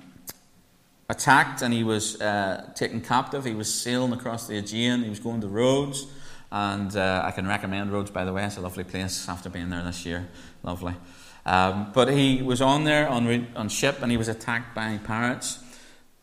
attacked 1.08 1.62
and 1.62 1.72
he 1.72 1.82
was 1.82 2.20
uh, 2.20 2.70
taken 2.74 3.00
captive. 3.00 3.46
He 3.46 3.54
was 3.54 3.72
sailing 3.72 4.12
across 4.12 4.46
the 4.46 4.58
Aegean, 4.58 5.02
he 5.02 5.08
was 5.08 5.18
going 5.18 5.40
to 5.40 5.48
Rhodes. 5.48 6.06
And 6.50 6.94
uh, 6.94 7.22
I 7.24 7.30
can 7.30 7.46
recommend 7.48 7.90
Rhodes, 7.90 8.10
by 8.10 8.26
the 8.26 8.32
way. 8.34 8.44
It's 8.44 8.58
a 8.58 8.60
lovely 8.60 8.84
place 8.84 9.26
after 9.26 9.48
being 9.48 9.70
there 9.70 9.82
this 9.82 10.04
year. 10.04 10.28
Lovely. 10.62 10.94
Um, 11.44 11.90
but 11.92 12.08
he 12.08 12.42
was 12.42 12.60
on 12.62 12.84
there 12.84 13.08
on, 13.08 13.48
on 13.56 13.68
ship 13.68 13.98
and 14.02 14.10
he 14.10 14.16
was 14.16 14.28
attacked 14.28 14.74
by 14.74 14.98
pirates. 15.02 15.58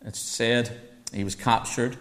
It's 0.05 0.19
said 0.19 0.79
he 1.13 1.23
was 1.23 1.35
captured 1.35 1.97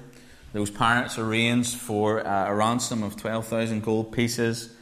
those 0.52 0.70
pirates 0.70 1.18
arranged 1.18 1.76
for 1.76 2.26
uh, 2.26 2.46
a 2.46 2.54
ransom 2.54 3.02
of 3.02 3.16
12,000 3.16 3.83
gold 3.83 4.12
pieces. 4.12 4.74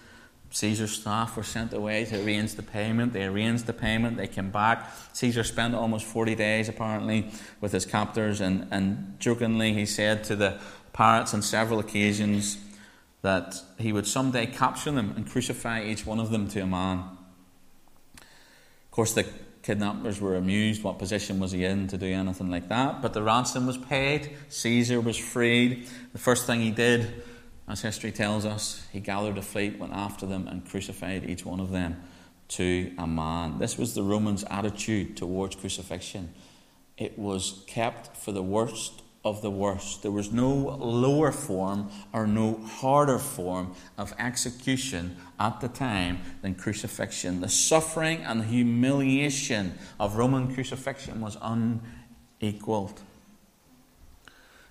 Caesar's 0.50 0.92
staff 0.92 1.36
were 1.36 1.42
sent 1.42 1.72
away 1.72 2.04
to 2.04 2.24
arrange 2.24 2.54
the 2.54 2.62
payment. 2.62 3.12
They 3.12 3.24
arranged 3.24 3.66
the 3.66 3.72
payment. 3.72 4.16
They 4.16 4.28
came 4.28 4.50
back. 4.50 4.90
Caesar 5.12 5.42
spent 5.42 5.74
almost 5.74 6.06
40 6.06 6.36
days, 6.36 6.68
apparently, 6.68 7.30
with 7.60 7.72
his 7.72 7.84
captors. 7.84 8.40
And, 8.40 8.68
and 8.70 9.16
jokingly, 9.18 9.72
he 9.74 9.86
said 9.86 10.22
to 10.24 10.36
the 10.36 10.58
pirates 10.92 11.34
on 11.34 11.42
several 11.42 11.80
occasions 11.80 12.58
that 13.22 13.56
he 13.76 13.92
would 13.92 14.06
someday 14.06 14.46
capture 14.46 14.92
them 14.92 15.12
and 15.16 15.28
crucify 15.28 15.82
each 15.82 16.06
one 16.06 16.20
of 16.20 16.30
them 16.30 16.48
to 16.48 16.60
a 16.60 16.66
man. 16.66 17.15
Course, 18.96 19.12
the 19.12 19.26
kidnappers 19.62 20.22
were 20.22 20.36
amused. 20.36 20.82
What 20.82 20.98
position 20.98 21.38
was 21.38 21.52
he 21.52 21.66
in 21.66 21.86
to 21.88 21.98
do 21.98 22.06
anything 22.06 22.50
like 22.50 22.70
that? 22.70 23.02
But 23.02 23.12
the 23.12 23.22
ransom 23.22 23.66
was 23.66 23.76
paid. 23.76 24.34
Caesar 24.48 25.02
was 25.02 25.18
freed. 25.18 25.86
The 26.14 26.18
first 26.18 26.46
thing 26.46 26.62
he 26.62 26.70
did, 26.70 27.22
as 27.68 27.82
history 27.82 28.10
tells 28.10 28.46
us, 28.46 28.86
he 28.90 29.00
gathered 29.00 29.36
a 29.36 29.42
fleet, 29.42 29.78
went 29.78 29.92
after 29.92 30.24
them, 30.24 30.48
and 30.48 30.66
crucified 30.66 31.28
each 31.28 31.44
one 31.44 31.60
of 31.60 31.72
them 31.72 32.02
to 32.48 32.90
a 32.96 33.06
man. 33.06 33.58
This 33.58 33.76
was 33.76 33.92
the 33.92 34.02
Romans' 34.02 34.44
attitude 34.48 35.18
towards 35.18 35.56
crucifixion. 35.56 36.32
It 36.96 37.18
was 37.18 37.64
kept 37.66 38.16
for 38.16 38.32
the 38.32 38.42
worst 38.42 39.02
of 39.26 39.42
the 39.42 39.50
worst. 39.50 40.02
There 40.02 40.12
was 40.12 40.30
no 40.30 40.54
lower 40.54 41.32
form 41.32 41.90
or 42.12 42.28
no 42.28 42.60
harder 42.64 43.18
form 43.18 43.74
of 43.98 44.14
execution 44.20 45.16
at 45.40 45.60
the 45.60 45.66
time 45.66 46.20
than 46.42 46.54
crucifixion. 46.54 47.40
The 47.40 47.48
suffering 47.48 48.22
and 48.22 48.40
the 48.40 48.44
humiliation 48.44 49.78
of 49.98 50.14
Roman 50.14 50.54
crucifixion 50.54 51.20
was 51.20 51.36
unequaled. 51.42 53.00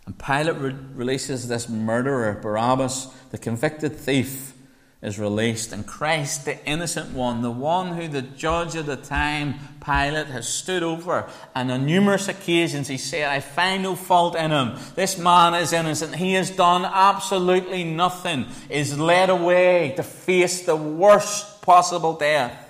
And 0.06 0.18
Pilate 0.18 0.56
re- 0.56 0.76
releases 0.94 1.50
this 1.50 1.68
murderer, 1.68 2.40
Barabbas, 2.42 3.08
the 3.32 3.38
convicted 3.38 3.94
thief 3.98 4.54
is 5.02 5.20
released, 5.20 5.72
and 5.72 5.86
Christ, 5.86 6.46
the 6.46 6.64
innocent 6.66 7.14
one, 7.14 7.42
the 7.42 7.52
one 7.52 7.96
who 7.96 8.08
the 8.08 8.22
judge 8.22 8.76
of 8.76 8.86
the 8.86 8.96
time, 8.96 9.56
Pilate, 9.84 10.28
has 10.28 10.48
stood 10.48 10.82
over, 10.82 11.30
and 11.54 11.72
on 11.72 11.86
numerous 11.86 12.28
occasions 12.28 12.88
he 12.88 12.98
said, 12.98 13.30
I 13.30 13.40
find 13.40 13.84
no 13.84 13.96
fault 13.96 14.36
in 14.36 14.52
him. 14.52 14.78
This 14.96 15.18
man 15.18 15.54
is 15.54 15.74
innocent. 15.74 16.16
He 16.16 16.34
has 16.34 16.50
done 16.50 16.86
absolutely 16.86 17.84
nothing, 17.84 18.48
is 18.70 18.98
led 18.98 19.30
away 19.30 19.94
to 19.98 20.04
face 20.04 20.66
the 20.66 20.76
worst 20.76 21.62
possible 21.62 22.14
death 22.14 22.66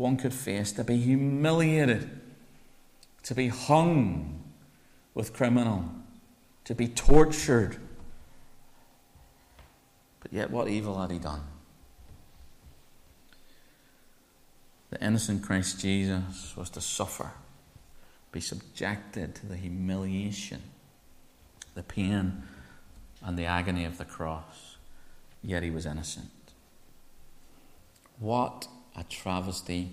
one 0.00 0.16
could 0.16 0.32
face, 0.32 0.72
to 0.72 0.84
be 0.84 0.96
humiliated, 0.96 2.08
to 3.22 3.34
be 3.34 3.48
hung 3.48 4.42
with 5.14 5.32
criminal, 5.32 5.84
to 6.64 6.74
be 6.74 6.88
tortured 6.88 7.76
yet, 10.30 10.50
what 10.50 10.68
evil 10.68 11.00
had 11.00 11.10
he 11.10 11.18
done? 11.18 11.42
The 14.90 15.04
innocent 15.04 15.42
Christ 15.42 15.80
Jesus 15.80 16.54
was 16.56 16.70
to 16.70 16.80
suffer, 16.80 17.30
be 18.32 18.40
subjected 18.40 19.34
to 19.36 19.46
the 19.46 19.56
humiliation, 19.56 20.62
the 21.74 21.82
pain, 21.82 22.42
and 23.22 23.38
the 23.38 23.44
agony 23.44 23.84
of 23.84 23.98
the 23.98 24.04
cross, 24.04 24.76
yet 25.42 25.62
he 25.62 25.70
was 25.70 25.86
innocent. 25.86 26.30
What 28.18 28.66
a 28.96 29.04
travesty 29.04 29.90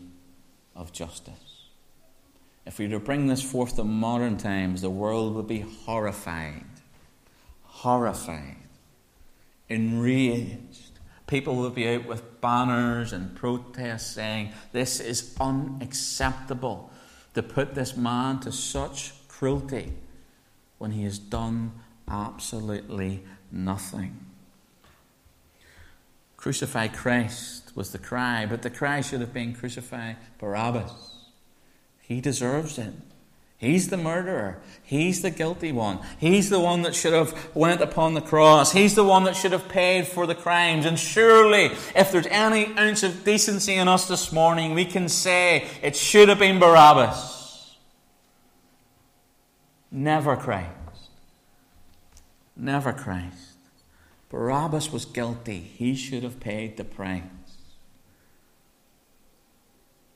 of 0.75 0.91
justice. 0.91 1.69
If 2.65 2.79
we 2.79 2.87
were 2.87 2.99
to 2.99 2.99
bring 2.99 3.27
this 3.27 3.41
forth 3.41 3.75
to 3.77 3.83
modern 3.83 4.37
times, 4.37 4.81
the 4.81 4.89
world 4.89 5.35
would 5.35 5.47
be 5.47 5.61
horrified. 5.85 6.65
Horrified 7.63 8.66
enraged. 9.69 10.99
People 11.27 11.55
will 11.55 11.69
be 11.69 11.87
out 11.87 12.05
with 12.05 12.39
banners 12.41 13.11
and 13.11 13.35
protests 13.35 14.07
saying, 14.07 14.53
This 14.71 14.99
is 14.99 15.35
unacceptable 15.39 16.91
to 17.33 17.43
put 17.43 17.75
this 17.75 17.97
man 17.97 18.39
to 18.41 18.51
such 18.51 19.13
cruelty 19.27 19.93
when 20.77 20.91
he 20.91 21.03
has 21.03 21.19
done 21.19 21.71
absolutely 22.07 23.23
nothing. 23.51 24.25
Crucify 26.37 26.87
Christ 26.87 27.75
was 27.75 27.91
the 27.91 27.97
cry, 27.97 28.45
but 28.45 28.61
the 28.61 28.69
cry 28.69 29.01
should 29.01 29.21
have 29.21 29.33
been 29.33 29.53
crucify 29.53 30.13
Barabbas. 30.37 31.25
He 32.01 32.21
deserves 32.21 32.77
it. 32.77 32.93
He's 33.57 33.89
the 33.89 33.97
murderer. 33.97 34.59
He's 34.83 35.23
the 35.23 35.31
guilty 35.31 35.71
one. 35.71 35.99
He's 36.19 36.51
the 36.51 36.59
one 36.59 36.83
that 36.83 36.93
should 36.93 37.13
have 37.13 37.55
went 37.55 37.81
upon 37.81 38.13
the 38.13 38.21
cross. 38.21 38.71
He's 38.71 38.93
the 38.93 39.03
one 39.03 39.23
that 39.23 39.35
should 39.35 39.51
have 39.51 39.67
paid 39.67 40.07
for 40.07 40.27
the 40.27 40.35
crimes. 40.35 40.85
And 40.85 40.99
surely, 40.99 41.71
if 41.95 42.11
there's 42.11 42.27
any 42.27 42.67
ounce 42.77 43.01
of 43.01 43.23
decency 43.23 43.73
in 43.73 43.87
us 43.87 44.07
this 44.07 44.31
morning, 44.31 44.75
we 44.75 44.85
can 44.85 45.09
say 45.09 45.67
it 45.81 45.95
should 45.95 46.29
have 46.29 46.37
been 46.37 46.59
Barabbas. 46.59 47.75
Never 49.89 50.35
Christ. 50.35 50.69
Never 52.55 52.93
Christ. 52.93 53.57
Barabbas 54.29 54.91
was 54.91 55.05
guilty. 55.05 55.59
He 55.59 55.95
should 55.95 56.21
have 56.21 56.39
paid 56.39 56.77
the 56.77 56.83
price. 56.83 57.23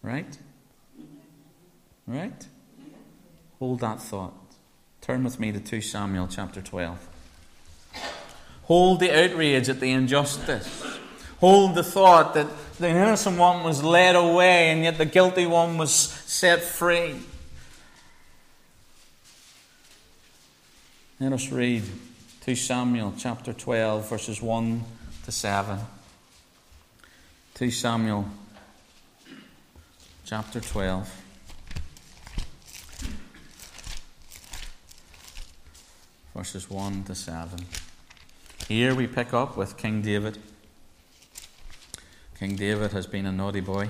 Right? 0.03 0.37
Right? 2.05 2.47
Hold 3.61 3.81
that 3.81 4.01
thought. 4.01 4.33
Turn 5.01 5.23
with 5.23 5.39
me 5.39 5.51
to 5.51 5.59
2 5.59 5.81
Samuel 5.81 6.27
chapter 6.27 6.63
12. 6.63 7.07
Hold 8.63 8.99
the 8.99 9.11
outrage 9.11 9.69
at 9.69 9.79
the 9.79 9.91
injustice. 9.91 10.97
Hold 11.39 11.75
the 11.75 11.83
thought 11.83 12.33
that 12.33 12.47
the 12.79 12.89
innocent 12.89 13.37
one 13.37 13.63
was 13.63 13.83
led 13.83 14.15
away 14.15 14.71
and 14.71 14.83
yet 14.83 14.97
the 14.97 15.05
guilty 15.05 15.45
one 15.45 15.77
was 15.77 15.93
set 15.93 16.63
free. 16.63 17.19
Let 21.19 21.31
us 21.31 21.51
read 21.51 21.83
2 22.43 22.55
Samuel 22.55 23.13
chapter 23.15 23.53
12, 23.53 24.09
verses 24.09 24.41
1 24.41 24.83
to 25.25 25.31
7. 25.31 25.77
2 27.53 27.69
Samuel 27.69 28.25
chapter 30.25 30.59
12. 30.59 31.20
Verses 36.33 36.69
1 36.69 37.03
to 37.03 37.15
7. 37.15 37.59
Here 38.69 38.95
we 38.95 39.05
pick 39.05 39.33
up 39.33 39.57
with 39.57 39.75
King 39.75 40.01
David. 40.01 40.37
King 42.39 42.55
David 42.55 42.93
has 42.93 43.05
been 43.05 43.25
a 43.25 43.31
naughty 43.33 43.59
boy. 43.59 43.89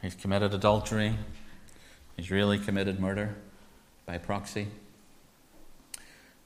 He's 0.00 0.14
committed 0.14 0.54
adultery. 0.54 1.18
He's 2.16 2.30
really 2.30 2.58
committed 2.58 2.98
murder 2.98 3.36
by 4.06 4.18
proxy. 4.18 4.68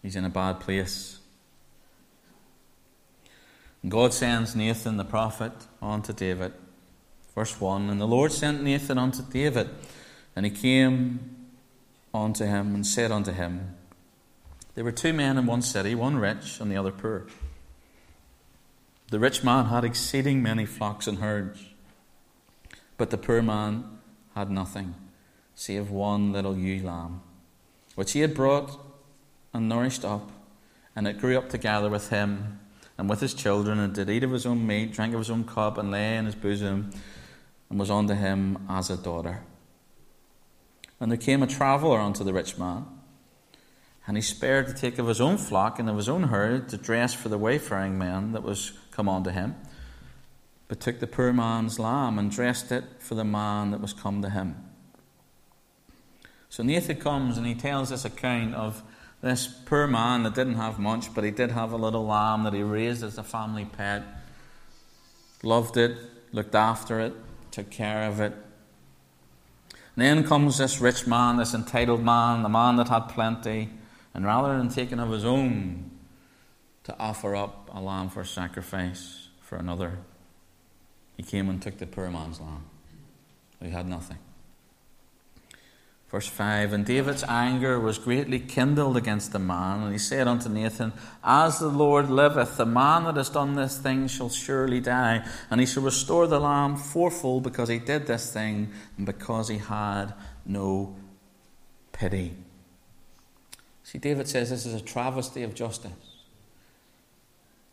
He's 0.03 0.17
in 0.17 0.25
a 0.25 0.29
bad 0.29 0.59
place. 0.59 1.19
God 3.87 4.13
sends 4.13 4.57
Nathan 4.57 4.97
the 4.97 5.05
prophet 5.05 5.53
on 5.81 6.03
to 6.03 6.13
David. 6.13 6.53
Verse 7.39 7.61
1 7.61 7.89
And 7.89 8.01
the 8.01 8.07
Lord 8.07 8.33
sent 8.33 8.65
Nathan 8.65 8.99
unto 8.99 9.23
David, 9.23 9.71
and 10.35 10.45
he 10.45 10.51
came 10.51 11.37
unto 12.13 12.45
him 12.45 12.75
and 12.75 12.85
said 12.85 13.13
unto 13.13 13.31
him, 13.31 13.77
There 14.75 14.83
were 14.83 14.91
two 14.91 15.13
men 15.13 15.39
in 15.39 15.47
one 15.47 15.63
city, 15.63 15.95
one 15.95 16.17
rich 16.17 16.59
and 16.59 16.69
the 16.69 16.77
other 16.77 16.91
poor. 16.91 17.29
The 19.13 19.21
rich 19.21 19.45
man 19.45 19.67
had 19.67 19.85
exceeding 19.85 20.43
many 20.43 20.67
flocks 20.67 21.07
and 21.07 21.19
herds 21.19 21.65
but 22.97 23.11
the 23.11 23.17
poor 23.19 23.41
man 23.41 23.85
had 24.35 24.51
nothing, 24.51 24.97
save 25.55 25.93
one 25.93 26.33
little 26.33 26.59
ewe 26.59 26.83
lamb, 26.83 27.23
which 27.95 28.15
he 28.15 28.21
had 28.21 28.35
brought 28.35 28.77
and 29.55 29.69
nourished 29.69 30.05
up, 30.05 30.33
and 30.97 31.07
it 31.07 31.21
grew 31.21 31.39
up 31.39 31.49
together 31.49 31.89
with 31.89 32.11
him 32.11 32.59
and 32.99 33.09
with 33.09 33.21
his 33.21 33.33
children, 33.33 33.79
and 33.79 33.95
did 33.95 34.11
eat 34.11 34.25
of 34.25 34.33
his 34.33 34.45
own 34.45 34.67
meat, 34.67 34.93
drank 34.93 35.15
of 35.15 35.21
his 35.21 35.31
own 35.31 35.45
cup, 35.45 35.79
and 35.79 35.93
lay 35.93 36.17
in 36.17 36.27
his 36.27 36.35
bosom, 36.35 36.91
and 37.71 37.79
was 37.79 37.91
unto 37.91 38.15
him 38.15 38.59
as 38.69 38.91
a 38.91 38.97
daughter. 38.97 39.43
And 41.01 41.11
there 41.11 41.19
came 41.19 41.43
a 41.43 41.47
traveller 41.47 42.01
unto 42.01 42.25
the 42.25 42.33
rich 42.33 42.59
man, 42.59 42.87
and 44.07 44.17
he 44.17 44.23
spared 44.23 44.67
to 44.69 44.75
take 44.75 44.99
of 44.99 45.07
his 45.07 45.21
own 45.21 45.37
flock 45.37 45.79
and 45.79 45.89
of 45.89 45.97
his 45.97 46.09
own 46.09 46.25
herd 46.25 46.69
to 46.71 46.77
dress 46.77 47.15
for 47.15 47.29
the 47.29 47.39
wayfaring 47.39 47.99
man 47.99 48.33
that 48.33 48.43
was 48.43 48.73
come 48.91 49.09
unto 49.09 49.31
him 49.31 49.55
but 50.69 50.81
took 50.81 51.01
the 51.01 51.07
poor 51.07 51.33
man's 51.33 51.79
lamb 51.79 52.19
and 52.19 52.31
dressed 52.31 52.71
it 52.71 52.85
for 52.99 53.15
the 53.15 53.25
man 53.25 53.71
that 53.71 53.81
was 53.81 53.95
come 53.95 54.21
to 54.23 54.31
him. 54.31 54.55
So 56.51 56.63
Nathan 56.63 56.97
comes 56.97 57.39
and 57.39 57.47
he 57.47 57.55
tells 57.55 57.89
this 57.89 58.05
account 58.05 58.55
of 58.55 58.83
this 59.23 59.47
poor 59.47 59.87
man 59.87 60.23
that 60.23 60.35
didn't 60.35 60.55
have 60.55 60.79
much, 60.79 61.13
but 61.15 61.25
he 61.25 61.31
did 61.31 61.51
have 61.51 61.73
a 61.73 61.77
little 61.77 62.07
lamb 62.07 62.45
that 62.45 62.53
he 62.53 62.63
raised 62.63 63.03
as 63.03 63.19
a 63.19 63.23
family 63.23 63.65
pet, 63.65 64.03
loved 65.43 65.77
it, 65.77 65.97
looked 66.33 66.55
after 66.55 67.01
it, 67.01 67.15
took 67.53 67.71
care 67.71 68.05
of 68.05 68.21
it. 68.21 68.33
And 69.97 70.05
then 70.05 70.25
comes 70.25 70.59
this 70.59 70.81
rich 70.81 71.07
man, 71.07 71.39
this 71.39 71.55
entitled 71.55 72.03
man, 72.03 72.43
the 72.43 72.49
man 72.49 72.77
that 72.77 72.89
had 72.89 73.09
plenty, 73.09 73.71
and 74.15 74.25
rather 74.25 74.57
than 74.57 74.69
taking 74.69 75.01
of 75.01 75.11
his 75.11 75.25
own 75.25 75.91
to 76.85 76.97
offer 76.99 77.35
up 77.35 77.69
a 77.73 77.81
lamb 77.81 78.09
for 78.09 78.25
sacrifice 78.25 79.29
for 79.41 79.57
another, 79.57 79.99
he 81.17 81.23
came 81.23 81.49
and 81.51 81.61
took 81.61 81.79
the 81.79 81.87
poor 81.87 82.09
man's 82.11 82.41
lamb. 82.41 82.65
He 83.61 83.71
had 83.71 83.89
nothing. 83.89 84.19
Verse 86.09 86.27
5 86.27 86.73
And 86.73 86.87
David's 86.87 87.23
anger 87.25 87.79
was 87.79 87.99
greatly 87.99 88.41
kindled 88.41 88.97
against 88.97 89.33
the 89.33 89.39
man, 89.39 89.83
and 89.83 89.93
he 89.93 89.99
said 89.99 90.27
unto 90.27 90.49
Nathan, 90.49 90.93
As 91.23 91.59
the 91.59 91.69
Lord 91.69 92.09
liveth, 92.09 92.57
the 92.57 92.67
man 92.67 93.05
that 93.05 93.17
has 93.17 93.29
done 93.29 93.55
this 93.55 93.79
thing 93.79 94.09
shall 94.09 94.31
surely 94.31 94.81
die, 94.81 95.27
and 95.51 95.61
he 95.61 95.67
shall 95.67 95.83
restore 95.83 96.27
the 96.27 96.41
lamb 96.41 96.77
fourfold 96.77 97.43
because 97.43 97.69
he 97.69 97.79
did 97.79 98.07
this 98.07 98.33
thing, 98.33 98.73
and 98.97 99.05
because 99.05 99.49
he 99.49 99.59
had 99.59 100.15
no 100.47 100.97
pity. 101.93 102.37
See, 103.83 103.99
David 103.99 104.29
says 104.29 104.51
this 104.51 104.67
is 104.67 104.75
a 104.75 104.81
travesty 104.81 105.43
of 105.43 105.55
justice. 105.55 106.08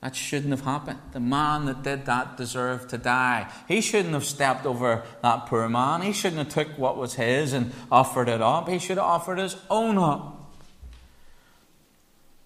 That 0.05 0.15
shouldn't 0.15 0.51
have 0.51 0.61
happened. 0.61 0.99
The 1.13 1.19
man 1.19 1.65
that 1.65 1.81
did 1.81 2.05
that 2.05 2.37
deserved 2.37 2.91
to 2.91 2.99
die. 2.99 3.51
He 3.67 3.81
shouldn't 3.81 4.13
have 4.13 4.23
stepped 4.23 4.67
over 4.67 5.01
that 5.23 5.47
poor 5.47 5.67
man. 5.67 6.03
He 6.03 6.13
shouldn't 6.13 6.37
have 6.37 6.49
took 6.67 6.77
what 6.77 6.95
was 6.95 7.15
his 7.15 7.53
and 7.53 7.71
offered 7.91 8.29
it 8.29 8.39
up. 8.39 8.69
He 8.69 8.77
should 8.77 8.97
have 8.97 9.05
offered 9.07 9.39
his 9.39 9.57
own 9.67 9.97
up. 9.97 10.53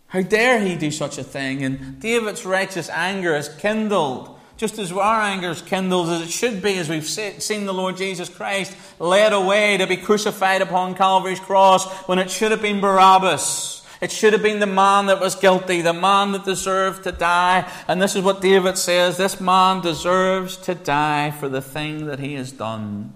How 0.08 0.22
dare 0.22 0.62
he 0.62 0.78
do 0.78 0.90
such 0.90 1.18
a 1.18 1.24
thing? 1.24 1.62
And 1.62 2.00
David's 2.00 2.46
righteous 2.46 2.90
anger 2.90 3.36
is 3.36 3.50
kindled, 3.50 4.40
just 4.56 4.80
as 4.80 4.94
our 4.94 5.22
anger 5.22 5.50
is 5.50 5.62
kindled 5.62 6.08
as 6.08 6.22
it 6.22 6.30
should 6.30 6.62
be, 6.62 6.78
as 6.78 6.88
we've 6.88 7.06
seen 7.06 7.66
the 7.66 7.74
Lord 7.74 7.98
Jesus 7.98 8.30
Christ 8.30 8.74
led 9.00 9.34
away 9.34 9.76
to 9.76 9.86
be 9.86 9.98
crucified 9.98 10.62
upon 10.62 10.96
Calvary's 10.96 11.42
cross 11.42 11.86
when 12.08 12.20
it 12.20 12.32
should 12.32 12.52
have 12.52 12.62
been 12.62 12.80
Barabbas. 12.80 13.79
It 14.02 14.12
should 14.12 14.34
have 14.34 14.42
been 14.42 14.60
the 14.60 14.66
man 14.66 15.08
that 15.08 15.20
was 15.20 15.36
guilty, 15.36 15.82
the 15.82 15.94
man 15.94 16.32
that 16.32 16.46
deserved 16.46 17.04
to 17.04 17.12
die. 17.12 17.70
And 17.88 18.02
this 18.02 18.16
is 18.16 18.24
what 18.24 18.42
David 18.42 18.78
says 18.78 19.18
this 19.18 19.42
man 19.42 19.82
deserves 19.82 20.56
to 20.58 20.76
die 20.76 21.32
for 21.32 21.50
the 21.50 21.62
thing 21.62 22.06
that 22.06 22.20
he 22.20 22.36
has 22.36 22.52
done. 22.52 23.14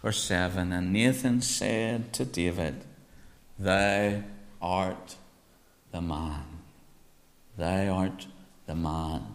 Verse 0.00 0.22
7 0.22 0.72
And 0.72 0.92
Nathan 0.92 1.42
said 1.42 2.12
to 2.14 2.24
David, 2.24 2.84
Thou 3.58 4.22
art 4.60 5.16
the 5.90 6.00
man. 6.00 6.44
Thou 7.58 7.88
art 7.88 8.26
the 8.66 8.74
man. 8.74 9.26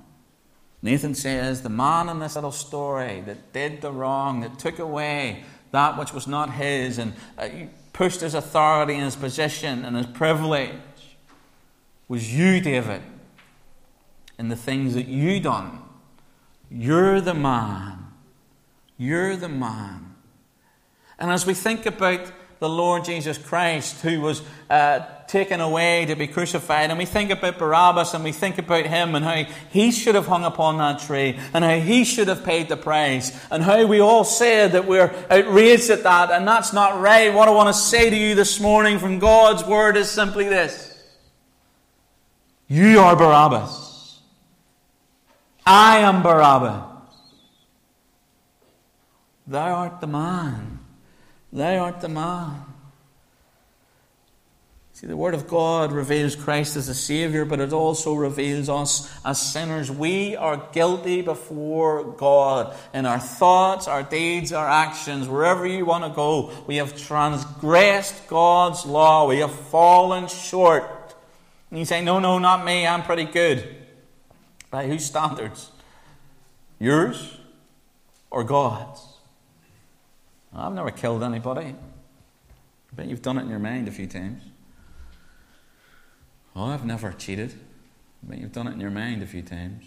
Nathan 0.81 1.13
says, 1.13 1.61
The 1.61 1.69
man 1.69 2.09
in 2.09 2.19
this 2.19 2.35
little 2.35 2.51
story 2.51 3.21
that 3.21 3.53
did 3.53 3.81
the 3.81 3.91
wrong, 3.91 4.41
that 4.41 4.57
took 4.57 4.79
away 4.79 5.43
that 5.71 5.97
which 5.97 6.13
was 6.13 6.27
not 6.27 6.53
his, 6.53 6.97
and 6.97 7.13
uh, 7.37 7.49
pushed 7.97 8.21
his 8.21 8.35
authority 8.35 8.93
and 8.93 9.05
his 9.05 9.15
position 9.15 9.83
and 9.83 9.97
his 9.97 10.05
privilege 10.05 11.17
was 12.07 12.31
you, 12.31 12.61
David, 12.61 13.01
and 14.37 14.51
the 14.51 14.55
things 14.55 14.93
that 14.93 15.07
you 15.07 15.39
done. 15.39 15.81
You're 16.69 17.19
the 17.19 17.33
man. 17.33 18.13
You're 18.99 19.35
the 19.35 19.49
man. 19.49 20.13
And 21.17 21.31
as 21.31 21.47
we 21.47 21.55
think 21.55 21.87
about 21.87 22.31
the 22.59 22.69
Lord 22.69 23.03
Jesus 23.03 23.39
Christ, 23.39 24.01
who 24.01 24.21
was 24.21 24.43
uh, 24.69 24.99
taken 25.27 25.59
away 25.59 26.05
to 26.05 26.15
be 26.15 26.27
crucified. 26.27 26.89
And 26.89 26.97
we 26.97 27.05
think 27.05 27.31
about 27.31 27.57
Barabbas 27.57 28.13
and 28.13 28.23
we 28.23 28.31
think 28.31 28.57
about 28.57 28.85
him 28.85 29.15
and 29.15 29.25
how 29.25 29.43
he 29.69 29.91
should 29.91 30.15
have 30.15 30.27
hung 30.27 30.45
upon 30.45 30.77
that 30.77 30.99
tree 30.99 31.37
and 31.53 31.63
how 31.63 31.79
he 31.79 32.03
should 32.03 32.27
have 32.27 32.43
paid 32.43 32.69
the 32.69 32.77
price 32.77 33.37
and 33.51 33.61
how 33.63 33.85
we 33.85 33.99
all 33.99 34.23
said 34.23 34.71
that 34.71 34.87
we're 34.87 35.13
outraged 35.29 35.89
at 35.89 36.03
that 36.03 36.31
and 36.31 36.47
that's 36.47 36.73
not 36.73 36.99
right. 36.99 37.33
What 37.33 37.47
I 37.47 37.51
want 37.51 37.73
to 37.73 37.79
say 37.79 38.09
to 38.09 38.15
you 38.15 38.35
this 38.35 38.59
morning 38.59 38.99
from 38.99 39.19
God's 39.19 39.63
word 39.65 39.97
is 39.97 40.09
simply 40.09 40.47
this 40.47 41.03
You 42.67 42.99
are 42.99 43.15
Barabbas. 43.15 44.19
I 45.65 45.99
am 45.99 46.23
Barabbas. 46.23 46.93
Thou 49.47 49.75
art 49.75 50.01
the 50.01 50.07
man. 50.07 50.79
Thou 51.51 51.77
art 51.77 52.01
the 52.01 52.09
man. 52.09 52.66
See, 54.97 55.05
the 55.05 55.15
Word 55.15 55.35
of 55.35 55.47
God 55.47 55.91
reveals 55.91 56.35
Christ 56.35 56.75
as 56.75 56.89
a 56.89 56.95
Savior, 56.95 57.45
but 57.45 57.59
it 57.59 57.71
also 57.71 58.15
reveals 58.15 58.67
us 58.67 59.07
as 59.23 59.39
sinners. 59.39 59.91
We 59.91 60.35
are 60.35 60.67
guilty 60.71 61.21
before 61.21 62.03
God 62.03 62.75
in 62.95 63.05
our 63.05 63.19
thoughts, 63.19 63.87
our 63.87 64.01
deeds, 64.01 64.51
our 64.51 64.67
actions, 64.67 65.29
wherever 65.29 65.67
you 65.67 65.85
want 65.85 66.03
to 66.05 66.09
go. 66.09 66.51
We 66.65 66.77
have 66.77 66.97
transgressed 66.97 68.25
God's 68.25 68.87
law. 68.87 69.27
We 69.27 69.37
have 69.37 69.51
fallen 69.51 70.29
short. 70.29 71.13
And 71.69 71.77
you 71.77 71.85
say, 71.85 72.03
No, 72.03 72.17
no, 72.17 72.39
not 72.39 72.65
me. 72.65 72.87
I'm 72.87 73.03
pretty 73.03 73.25
good. 73.25 73.75
By 74.71 74.87
whose 74.87 75.05
standards? 75.05 75.69
Yours 76.79 77.37
or 78.31 78.43
God's? 78.43 78.99
I've 80.55 80.73
never 80.73 80.89
killed 80.89 81.21
anybody. 81.21 81.75
I 81.75 82.95
bet 82.95 83.05
you've 83.05 83.21
done 83.21 83.37
it 83.37 83.43
in 83.43 83.49
your 83.49 83.59
mind 83.59 83.87
a 83.87 83.91
few 83.91 84.07
times. 84.07 84.41
Oh, 86.57 86.65
I've 86.65 86.85
never 86.85 87.11
cheated. 87.11 87.53
But 88.23 88.39
you've 88.39 88.51
done 88.51 88.67
it 88.67 88.73
in 88.73 88.79
your 88.79 88.89
mind 88.89 89.21
a 89.21 89.27
few 89.27 89.43
times. 89.43 89.85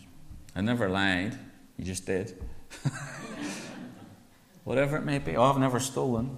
I 0.54 0.60
never 0.60 0.88
lied. 0.88 1.36
You 1.76 1.84
just 1.84 2.06
did. 2.06 2.40
Whatever 4.64 4.96
it 4.96 5.04
may 5.04 5.18
be. 5.18 5.36
Oh, 5.36 5.42
I've 5.42 5.58
never 5.58 5.80
stolen. 5.80 6.36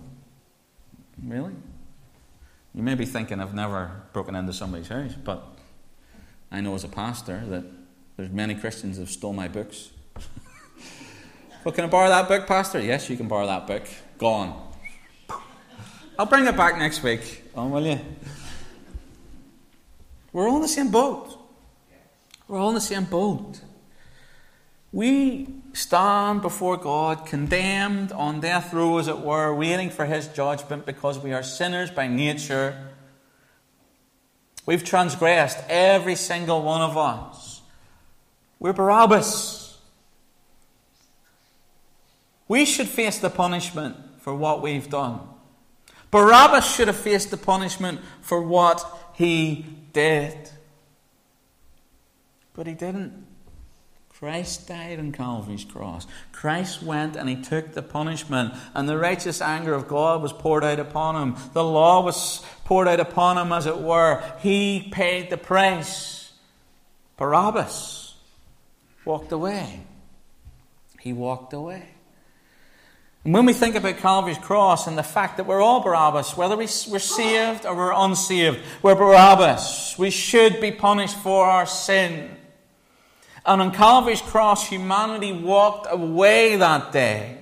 Really? 1.23 1.53
You 2.75 2.83
may 2.83 2.95
be 2.95 3.05
thinking 3.05 3.41
I've 3.41 3.53
never 3.53 4.05
broken 4.15 4.35
into 4.35 4.55
somebody's 4.55 4.89
house, 4.89 5.13
but 5.23 5.45
I 6.51 6.63
know 6.63 6.75
as 6.75 6.85
a 6.85 6.89
pastor 6.89 7.43
that 7.49 7.65
there's 8.17 8.31
many 8.31 8.55
Christians 8.55 8.97
have 8.97 9.11
stole 9.11 9.35
my 9.35 9.49
books. 9.49 9.91
well, 11.65 11.75
can 11.75 11.85
I 11.85 11.89
borrow 11.89 12.09
that 12.09 12.29
book, 12.29 12.47
Pastor? 12.47 12.81
Yes, 12.81 13.11
you 13.11 13.19
can 13.19 13.29
borrow 13.29 13.47
that 13.47 13.67
book. 13.67 13.83
Gone. 14.17 14.71
I'll 16.19 16.27
bring 16.27 16.47
it 16.47 16.57
back 16.57 16.79
next 16.79 17.03
week. 17.03 17.45
Oh, 17.55 17.67
will 17.67 17.87
you? 17.87 18.01
We're 20.33 20.49
all 20.49 20.57
in 20.57 20.63
the 20.63 20.69
same 20.69 20.91
boat. 20.91 21.39
We're 22.49 22.59
all 22.59 22.69
in 22.69 22.75
the 22.75 22.81
same 22.81 23.05
boat. 23.05 23.61
We 24.93 25.49
stand 25.73 26.43
before 26.43 26.77
God, 26.77 27.25
condemned 27.25 28.13
on 28.13 28.41
death 28.41 28.75
row, 28.75 28.99
as 28.99 29.09
it 29.09 29.21
were, 29.21 29.55
waiting 29.55 29.89
for 29.91 30.05
His 30.05 30.29
judgment 30.29 30.85
because 30.85 31.19
we 31.19 31.33
are 31.33 31.43
sinners 31.43 31.91
by 31.91 32.09
nature. 32.09 32.89
We've 34.67 34.85
transgressed, 34.85 35.59
every 35.69 36.15
single 36.15 36.63
one 36.63 36.83
of 36.83 36.97
us. 36.97 37.63
We're 38.59 38.73
Barabbas. 38.73 39.79
We 42.49 42.67
should 42.67 42.89
face 42.89 43.19
the 43.19 43.31
punishment 43.31 43.97
for 44.19 44.35
what 44.35 44.63
we've 44.63 44.89
done. 44.89 45.21
Barabbas 46.11 46.71
should 46.71 46.89
have 46.89 46.97
faced 46.97 47.31
the 47.31 47.39
punishment 47.39 48.01
for 48.21 48.43
what 48.43 48.85
he 49.15 49.65
did. 49.93 50.51
But 52.55 52.67
he 52.67 52.75
didn't. 52.75 53.27
Christ 54.23 54.69
died 54.69 55.01
on 55.01 55.11
Calvary's 55.11 55.65
cross. 55.65 56.07
Christ 56.31 56.81
went 56.81 57.17
and 57.17 57.29
he 57.29 57.35
took 57.35 57.73
the 57.73 57.83
punishment, 57.83 58.55
and 58.73 58.89
the 58.89 58.97
righteous 58.97 59.41
anger 59.41 59.75
of 59.75 59.89
God 59.89 60.23
was 60.23 60.33
poured 60.33 60.63
out 60.63 60.79
upon 60.79 61.17
him. 61.17 61.37
The 61.55 61.65
law 61.65 62.05
was 62.05 62.41
poured 62.65 62.87
out 62.87 63.01
upon 63.01 63.37
him, 63.37 63.53
as 63.53 63.67
it 63.67 63.79
were. 63.79 64.23
He 64.39 64.89
paid 64.93 65.29
the 65.29 65.37
price. 65.37 66.33
Barabbas 67.17 68.15
walked 69.05 69.33
away. 69.33 69.81
He 71.01 71.13
walked 71.13 71.53
away. 71.53 71.92
And 73.25 73.33
when 73.33 73.47
we 73.47 73.53
think 73.53 73.77
about 73.77 73.99
Calvary's 73.99 74.39
cross 74.39 74.89
and 74.89 74.99
the 74.99 75.03
fact 75.05 75.37
that 75.37 75.47
we're 75.47 75.61
all 75.61 75.81
Barabbas, 75.81 76.37
whether 76.37 76.57
we're 76.57 76.67
saved 76.67 77.65
or 77.65 77.77
we're 77.77 77.93
unsaved, 77.93 78.59
we're 78.83 78.97
Barabbas. 78.97 79.97
We 79.97 80.11
should 80.11 80.61
be 80.61 80.73
punished 80.73 81.17
for 81.17 81.47
our 81.47 81.67
sin. 81.67 82.37
And 83.47 83.63
on 83.63 83.73
Calvary's 83.73 84.21
cross, 84.21 84.69
humanity 84.69 85.33
walked 85.33 85.87
away 85.89 86.57
that 86.57 86.91
day. 86.93 87.39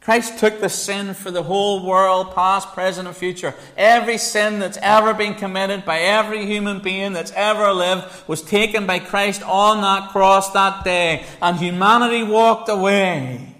Christ 0.00 0.40
took 0.40 0.60
the 0.60 0.68
sin 0.68 1.14
for 1.14 1.30
the 1.30 1.44
whole 1.44 1.86
world, 1.86 2.34
past, 2.34 2.72
present, 2.72 3.06
and 3.06 3.16
future. 3.16 3.54
Every 3.76 4.18
sin 4.18 4.58
that's 4.58 4.78
ever 4.82 5.14
been 5.14 5.36
committed 5.36 5.84
by 5.84 6.00
every 6.00 6.44
human 6.44 6.80
being 6.80 7.12
that's 7.12 7.30
ever 7.36 7.72
lived 7.72 8.06
was 8.26 8.42
taken 8.42 8.84
by 8.84 8.98
Christ 8.98 9.44
on 9.44 9.80
that 9.82 10.10
cross 10.10 10.52
that 10.54 10.82
day. 10.82 11.24
And 11.40 11.56
humanity 11.56 12.24
walked 12.24 12.68
away. 12.68 13.51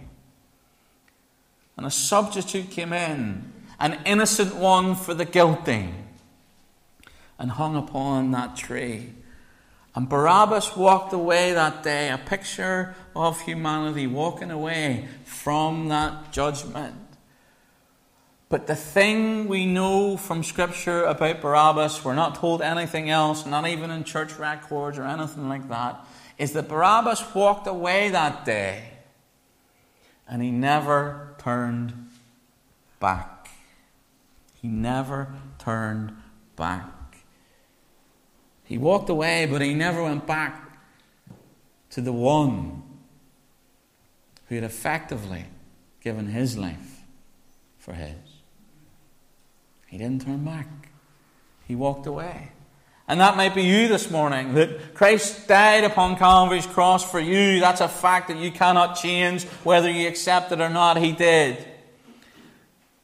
And 1.83 1.89
a 1.89 1.91
substitute 1.91 2.71
came 2.71 2.93
in, 2.93 3.53
an 3.81 3.99
innocent 4.07 4.55
one 4.55 4.95
for 4.95 5.15
the 5.15 5.25
guilty, 5.25 5.93
and 7.41 7.51
hung 7.51 7.75
upon 7.75 8.31
that 8.31 8.55
tree. 8.55 9.11
And 9.97 10.09
Barabbas 10.09 10.77
walked 10.77 11.13
away 11.13 11.55
that 11.55 11.83
day, 11.83 12.09
a 12.11 12.19
picture 12.19 12.95
of 13.17 13.41
humanity 13.41 14.07
walking 14.07 14.53
away 14.53 15.09
from 15.25 15.89
that 15.89 16.31
judgment. 16.31 16.95
But 18.49 18.69
the 18.69 18.77
thing 18.77 19.49
we 19.49 19.67
know 19.67 20.17
from 20.17 20.45
Scripture 20.45 21.03
about 21.03 21.41
Barabbas, 21.41 22.05
we're 22.05 22.15
not 22.15 22.37
told 22.37 22.63
anything 22.63 23.11
else, 23.11 23.45
not 23.45 23.67
even 23.67 23.91
in 23.91 24.05
church 24.05 24.35
records 24.35 24.99
or 24.99 25.05
anything 25.05 25.49
like 25.49 25.69
that, 25.69 26.07
is 26.39 26.53
that 26.53 26.69
Barabbas 26.69 27.35
walked 27.35 27.67
away 27.67 28.11
that 28.11 28.45
day 28.45 28.93
and 30.33 30.41
he 30.43 30.51
never 30.51 31.32
turned 31.43 32.09
back. 33.01 33.49
He 34.61 34.69
never 34.69 35.35
turned 35.59 36.13
back. 36.57 36.87
He 38.65 38.79
walked 38.79 39.11
away, 39.11 39.47
but 39.47 39.61
he 39.61 39.75
never 39.75 40.03
went 40.03 40.27
back 40.27 40.79
to 41.91 42.01
the 42.01 42.13
one 42.13 42.83
who 44.49 44.55
had 44.55 44.65
effectively 44.65 45.47
given 46.01 46.29
his 46.29 46.57
life 46.57 47.03
for 47.79 47.95
his. 47.95 48.15
He 49.89 49.99
didn't 49.99 50.25
turn 50.25 50.45
back, 50.45 50.91
he 51.67 51.75
walked 51.75 52.07
away. 52.07 52.52
And 53.13 53.21
that 53.21 53.37
might 53.37 53.55
be 53.55 53.65
you 53.65 53.89
this 53.89 54.11
morning, 54.11 54.55
that 54.55 54.95
Christ 54.95 55.47
died 55.47 55.85
upon 55.85 56.17
Calvary's 56.17 56.65
cross 56.65 57.05
for 57.11 57.21
you. 57.21 57.61
That's 57.61 57.83
a 57.83 57.89
fact 57.89 58.29
that 58.29 58.39
you 58.39 58.51
cannot 58.51 58.95
change 58.95 59.45
whether 59.65 59.91
you 59.91 60.09
accept 60.09 60.51
it 60.51 60.63
or 60.63 60.71
not. 60.71 60.97
He 60.97 61.13
did. 61.13 61.63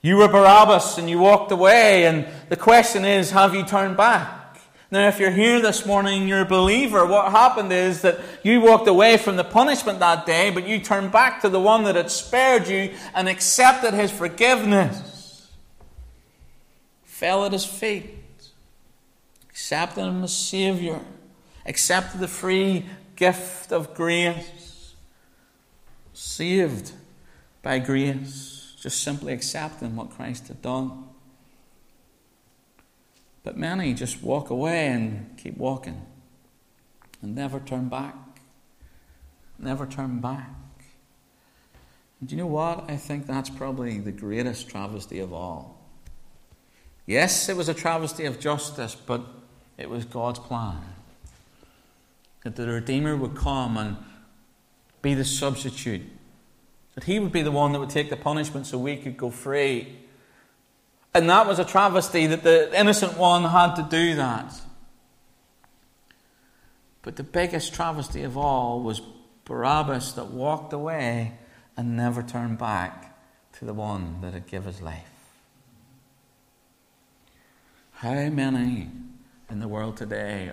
You 0.00 0.16
were 0.16 0.28
Barabbas 0.28 0.96
and 0.96 1.10
you 1.10 1.18
walked 1.18 1.52
away, 1.52 2.06
and 2.06 2.26
the 2.48 2.56
question 2.56 3.04
is 3.04 3.32
have 3.32 3.54
you 3.54 3.66
turned 3.66 3.98
back? 3.98 4.58
Now, 4.90 5.08
if 5.08 5.20
you're 5.20 5.30
here 5.30 5.60
this 5.60 5.84
morning, 5.84 6.26
you're 6.26 6.40
a 6.40 6.46
believer, 6.46 7.04
what 7.04 7.30
happened 7.30 7.70
is 7.70 8.00
that 8.00 8.18
you 8.42 8.62
walked 8.62 8.88
away 8.88 9.18
from 9.18 9.36
the 9.36 9.44
punishment 9.44 9.98
that 9.98 10.24
day, 10.24 10.48
but 10.48 10.66
you 10.66 10.80
turned 10.80 11.12
back 11.12 11.42
to 11.42 11.50
the 11.50 11.60
one 11.60 11.84
that 11.84 11.96
had 11.96 12.10
spared 12.10 12.66
you 12.66 12.94
and 13.14 13.28
accepted 13.28 13.92
his 13.92 14.10
forgiveness. 14.10 15.50
Fell 17.04 17.44
at 17.44 17.52
his 17.52 17.66
feet, 17.66 18.17
accepted 19.58 20.02
him 20.04 20.22
as 20.22 20.36
Savior, 20.36 21.00
accepted 21.66 22.20
the 22.20 22.28
free 22.28 22.86
gift 23.16 23.72
of 23.72 23.92
grace, 23.92 24.94
saved 26.12 26.92
by 27.60 27.80
grace, 27.80 28.76
just 28.80 29.02
simply 29.02 29.32
accepting 29.32 29.96
what 29.96 30.10
Christ 30.10 30.46
had 30.46 30.62
done. 30.62 31.06
But 33.42 33.56
many 33.56 33.94
just 33.94 34.22
walk 34.22 34.48
away 34.50 34.86
and 34.86 35.36
keep 35.36 35.56
walking 35.56 36.06
and 37.20 37.34
never 37.34 37.58
turn 37.58 37.88
back. 37.88 38.14
Never 39.58 39.86
turn 39.86 40.20
back. 40.20 40.54
And 42.20 42.28
do 42.28 42.36
you 42.36 42.42
know 42.42 42.46
what? 42.46 42.88
I 42.88 42.96
think 42.96 43.26
that's 43.26 43.50
probably 43.50 43.98
the 43.98 44.12
greatest 44.12 44.68
travesty 44.68 45.18
of 45.18 45.32
all. 45.32 45.84
Yes, 47.06 47.48
it 47.48 47.56
was 47.56 47.68
a 47.68 47.74
travesty 47.74 48.24
of 48.24 48.38
justice, 48.38 48.94
but 48.94 49.37
it 49.78 49.88
was 49.88 50.04
God's 50.04 50.40
plan. 50.40 50.80
That 52.42 52.56
the 52.56 52.66
Redeemer 52.66 53.16
would 53.16 53.36
come 53.36 53.76
and 53.76 53.96
be 55.00 55.14
the 55.14 55.24
substitute. 55.24 56.02
That 56.94 57.04
he 57.04 57.20
would 57.20 57.32
be 57.32 57.42
the 57.42 57.52
one 57.52 57.72
that 57.72 57.78
would 57.78 57.90
take 57.90 58.10
the 58.10 58.16
punishment 58.16 58.66
so 58.66 58.76
we 58.76 58.96
could 58.96 59.16
go 59.16 59.30
free. 59.30 59.96
And 61.14 61.30
that 61.30 61.46
was 61.46 61.58
a 61.58 61.64
travesty 61.64 62.26
that 62.26 62.42
the 62.42 62.76
innocent 62.78 63.16
one 63.16 63.44
had 63.44 63.76
to 63.76 63.86
do 63.88 64.16
that. 64.16 64.60
But 67.02 67.16
the 67.16 67.22
biggest 67.22 67.72
travesty 67.72 68.24
of 68.24 68.36
all 68.36 68.82
was 68.82 69.00
Barabbas 69.44 70.12
that 70.12 70.26
walked 70.26 70.72
away 70.72 71.32
and 71.76 71.96
never 71.96 72.22
turned 72.22 72.58
back 72.58 73.16
to 73.58 73.64
the 73.64 73.72
one 73.72 74.20
that 74.20 74.34
had 74.34 74.46
given 74.46 74.72
his 74.72 74.82
life. 74.82 75.04
How 77.92 78.28
many 78.28 78.90
in 79.50 79.60
the 79.60 79.68
world 79.68 79.96
today 79.96 80.52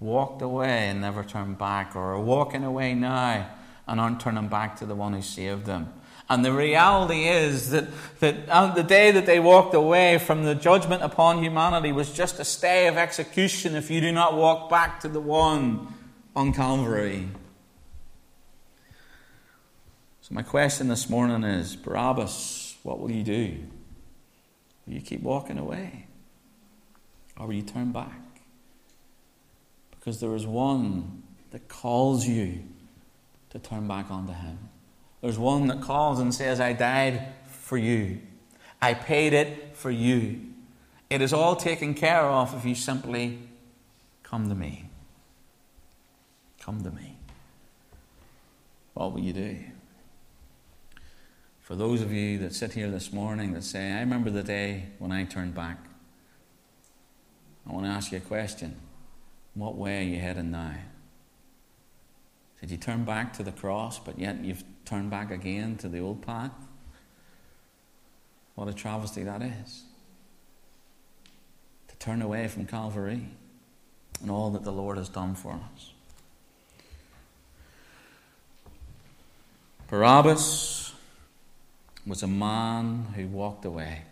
walked 0.00 0.42
away 0.42 0.88
and 0.88 1.00
never 1.00 1.22
turned 1.22 1.58
back, 1.58 1.94
or 1.94 2.14
are 2.14 2.20
walking 2.20 2.64
away 2.64 2.94
now 2.94 3.48
and 3.86 4.00
aren't 4.00 4.20
turning 4.20 4.48
back 4.48 4.76
to 4.76 4.86
the 4.86 4.94
one 4.94 5.12
who 5.12 5.22
saved 5.22 5.64
them? 5.66 5.92
And 6.28 6.44
the 6.44 6.52
reality 6.52 7.24
is 7.28 7.70
that, 7.70 7.86
that 8.20 8.48
on 8.48 8.74
the 8.74 8.82
day 8.82 9.10
that 9.10 9.26
they 9.26 9.38
walked 9.38 9.74
away 9.74 10.18
from 10.18 10.44
the 10.44 10.54
judgment 10.54 11.02
upon 11.02 11.42
humanity 11.42 11.92
was 11.92 12.12
just 12.12 12.40
a 12.40 12.44
stay 12.44 12.86
of 12.86 12.96
execution 12.96 13.74
if 13.74 13.90
you 13.90 14.00
do 14.00 14.12
not 14.12 14.34
walk 14.34 14.70
back 14.70 15.00
to 15.00 15.08
the 15.08 15.20
one 15.20 15.92
on 16.34 16.52
Calvary. 16.52 17.28
So, 20.22 20.34
my 20.34 20.42
question 20.42 20.88
this 20.88 21.10
morning 21.10 21.44
is 21.44 21.76
Barabbas, 21.76 22.76
what 22.82 22.98
will 22.98 23.10
you 23.10 23.24
do? 23.24 23.58
Will 24.86 24.94
you 24.94 25.00
keep 25.02 25.22
walking 25.22 25.58
away? 25.58 26.06
Or 27.36 27.46
will 27.46 27.54
you 27.54 27.62
turn 27.62 27.92
back? 27.92 28.21
Because 30.02 30.18
there 30.18 30.34
is 30.34 30.44
one 30.44 31.22
that 31.52 31.68
calls 31.68 32.26
you 32.26 32.64
to 33.50 33.60
turn 33.60 33.86
back 33.86 34.10
onto 34.10 34.32
Him. 34.32 34.58
There's 35.20 35.38
one 35.38 35.68
that 35.68 35.80
calls 35.80 36.18
and 36.18 36.34
says, 36.34 36.58
I 36.58 36.72
died 36.72 37.28
for 37.46 37.78
you. 37.78 38.18
I 38.80 38.94
paid 38.94 39.32
it 39.32 39.76
for 39.76 39.92
you. 39.92 40.40
It 41.08 41.22
is 41.22 41.32
all 41.32 41.54
taken 41.54 41.94
care 41.94 42.22
of 42.22 42.52
if 42.56 42.64
you 42.64 42.74
simply 42.74 43.38
Come 44.32 44.48
to 44.48 44.54
me. 44.54 44.88
Come 46.58 46.82
to 46.84 46.90
me. 46.90 47.18
What 48.94 49.12
will 49.12 49.20
you 49.20 49.34
do? 49.34 49.58
For 51.60 51.76
those 51.76 52.00
of 52.00 52.10
you 52.12 52.38
that 52.38 52.54
sit 52.54 52.72
here 52.72 52.90
this 52.90 53.12
morning 53.12 53.52
that 53.52 53.62
say, 53.62 53.92
I 53.92 54.00
remember 54.00 54.30
the 54.30 54.42
day 54.42 54.86
when 54.98 55.12
I 55.12 55.24
turned 55.24 55.54
back, 55.54 55.84
I 57.68 57.72
want 57.74 57.84
to 57.84 57.90
ask 57.90 58.10
you 58.10 58.18
a 58.18 58.20
question. 58.22 58.74
What 59.54 59.76
way 59.76 60.00
are 60.00 60.08
you 60.08 60.18
heading 60.18 60.50
now? 60.50 60.74
Did 62.60 62.70
you 62.70 62.76
turn 62.76 63.04
back 63.04 63.32
to 63.34 63.42
the 63.42 63.52
cross, 63.52 63.98
but 63.98 64.18
yet 64.18 64.42
you've 64.44 64.64
turned 64.84 65.10
back 65.10 65.30
again 65.30 65.76
to 65.78 65.88
the 65.88 65.98
old 65.98 66.22
path? 66.22 66.52
What 68.54 68.68
a 68.68 68.72
travesty 68.72 69.24
that 69.24 69.42
is. 69.42 69.82
To 71.88 71.96
turn 71.96 72.22
away 72.22 72.48
from 72.48 72.66
Calvary 72.66 73.26
and 74.20 74.30
all 74.30 74.50
that 74.50 74.62
the 74.62 74.72
Lord 74.72 74.96
has 74.96 75.08
done 75.08 75.34
for 75.34 75.52
us. 75.52 75.92
Barabbas 79.88 80.94
was 82.06 82.22
a 82.22 82.28
man 82.28 83.08
who 83.14 83.26
walked 83.26 83.64
away. 83.64 84.02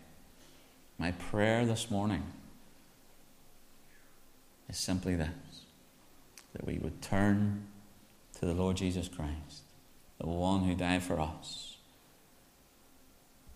My 0.99 1.11
prayer 1.13 1.65
this 1.65 1.89
morning 1.89 2.23
is 4.71 4.77
simply 4.77 5.15
this 5.15 5.29
that 6.53 6.65
we 6.65 6.79
would 6.79 7.01
turn 7.01 7.65
to 8.39 8.45
the 8.45 8.53
Lord 8.53 8.75
Jesus 8.75 9.07
Christ, 9.07 9.61
the 10.19 10.27
one 10.27 10.63
who 10.63 10.75
died 10.75 11.03
for 11.03 11.19
us. 11.19 11.77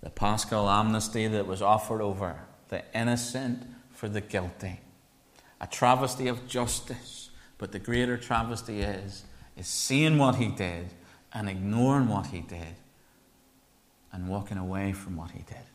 The 0.02 0.10
paschal 0.10 0.70
amnesty 0.70 1.28
that 1.28 1.46
was 1.46 1.62
offered 1.62 2.02
over 2.02 2.40
the 2.70 2.84
innocent 2.94 3.64
for 3.92 4.08
the 4.08 4.22
guilty. 4.22 4.80
A 5.60 5.68
travesty 5.68 6.28
of 6.28 6.48
justice. 6.48 7.32
But 7.58 7.72
the 7.72 7.80
greater 7.80 8.18
travesty 8.18 8.82
is, 8.82 9.24
is 9.58 9.68
seeing 9.68 10.18
what 10.18 10.36
he 10.36 10.48
did 10.48 10.94
and 11.34 11.50
ignoring 11.50 12.08
what 12.08 12.28
he 12.28 12.42
did 12.42 12.76
and 14.12 14.30
walking 14.30 14.58
away 14.58 14.94
from 14.94 15.18
what 15.18 15.32
he 15.32 15.40
did. 15.40 15.66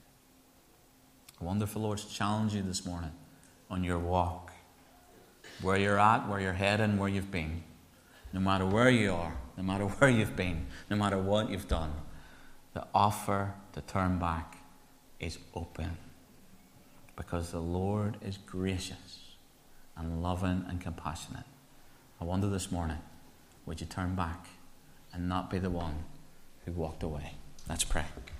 I 1.40 1.44
wonder 1.44 1.64
if 1.64 1.74
Lord's 1.74 2.04
challenged 2.04 2.54
you 2.54 2.62
this 2.62 2.84
morning 2.84 3.12
on 3.70 3.82
your 3.82 3.98
walk, 3.98 4.49
where 5.62 5.76
you're 5.76 5.98
at, 5.98 6.28
where 6.28 6.40
you're 6.40 6.52
heading, 6.52 6.98
where 6.98 7.08
you've 7.08 7.30
been. 7.30 7.62
No 8.32 8.40
matter 8.40 8.66
where 8.66 8.90
you 8.90 9.12
are, 9.12 9.36
no 9.56 9.62
matter 9.62 9.84
where 9.98 10.10
you've 10.10 10.36
been, 10.36 10.66
no 10.88 10.96
matter 10.96 11.18
what 11.18 11.50
you've 11.50 11.68
done, 11.68 11.92
the 12.74 12.86
offer 12.94 13.54
to 13.72 13.80
turn 13.80 14.18
back 14.18 14.56
is 15.18 15.38
open 15.54 15.96
because 17.16 17.50
the 17.50 17.60
Lord 17.60 18.16
is 18.22 18.38
gracious 18.38 19.36
and 19.96 20.22
loving 20.22 20.64
and 20.68 20.80
compassionate. 20.80 21.44
I 22.20 22.24
wonder 22.24 22.48
this 22.48 22.70
morning, 22.70 22.98
would 23.66 23.80
you 23.80 23.86
turn 23.86 24.14
back 24.14 24.46
and 25.12 25.28
not 25.28 25.50
be 25.50 25.58
the 25.58 25.70
one 25.70 26.04
who 26.64 26.72
walked 26.72 27.02
away? 27.02 27.32
Let's 27.68 27.84
pray. 27.84 28.04